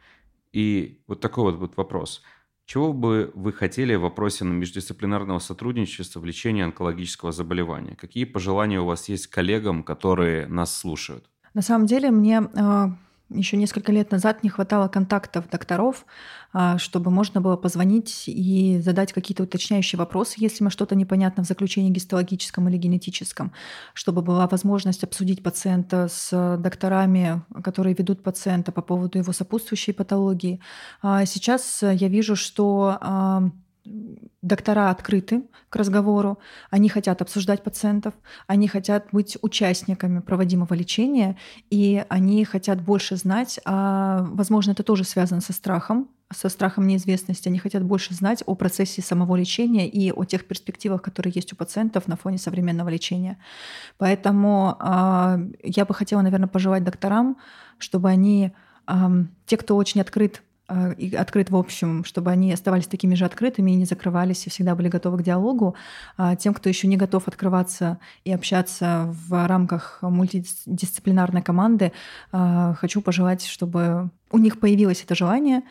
[0.52, 2.22] И вот такой вот, вот вопрос–
[2.68, 7.96] чего бы вы хотели в вопросе междисциплинарного сотрудничества в лечении онкологического заболевания?
[7.96, 11.24] Какие пожелания у вас есть коллегам, которые нас слушают?
[11.54, 12.90] На самом деле мне а,
[13.30, 16.06] еще несколько лет назад не хватало контактов докторов,
[16.52, 21.46] а, чтобы можно было позвонить и задать какие-то уточняющие вопросы, если мы что-то непонятно в
[21.46, 23.52] заключении гистологическом или генетическом,
[23.94, 30.60] чтобы была возможность обсудить пациента с докторами, которые ведут пациента по поводу его сопутствующей патологии.
[31.02, 33.52] А сейчас я вижу, что
[34.42, 36.38] доктора открыты к разговору,
[36.70, 38.14] они хотят обсуждать пациентов,
[38.46, 41.36] они хотят быть участниками проводимого лечения,
[41.70, 47.48] и они хотят больше знать, а, возможно, это тоже связано со страхом, со страхом неизвестности.
[47.48, 51.56] Они хотят больше знать о процессе самого лечения и о тех перспективах, которые есть у
[51.56, 53.38] пациентов на фоне современного лечения.
[53.96, 57.38] Поэтому э, я бы хотела, наверное, пожелать докторам,
[57.78, 58.52] чтобы они,
[58.86, 58.92] э,
[59.46, 60.42] те, кто очень открыт
[60.98, 64.74] и открыт в общем, чтобы они оставались такими же открытыми и не закрывались, и всегда
[64.74, 65.74] были готовы к диалогу.
[66.16, 71.92] А тем, кто еще не готов открываться и общаться в рамках мультидисциплинарной команды,
[72.32, 75.62] э, хочу пожелать, чтобы у них появилось это желание,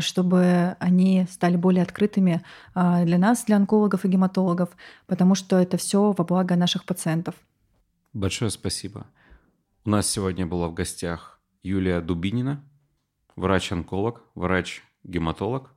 [0.00, 2.42] чтобы они стали более открытыми
[2.74, 4.70] для нас, для онкологов и гематологов,
[5.06, 7.34] потому что это все во благо наших пациентов.
[8.14, 9.06] Большое спасибо.
[9.84, 12.64] У нас сегодня была в гостях Юлия Дубинина,
[13.36, 15.70] врач-онколог, врач-гематолог.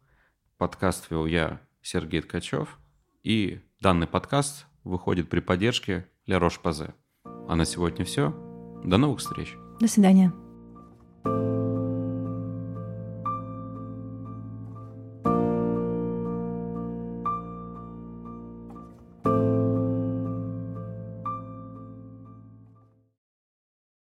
[0.57, 2.79] Подкаст вел я, Сергей Ткачев.
[3.23, 6.93] И данный подкаст выходит при поддержке Ля Рош-Пазе.
[7.23, 8.31] А на сегодня все.
[8.83, 9.55] До новых встреч.
[9.79, 10.33] До свидания.
[11.23, 11.66] thank you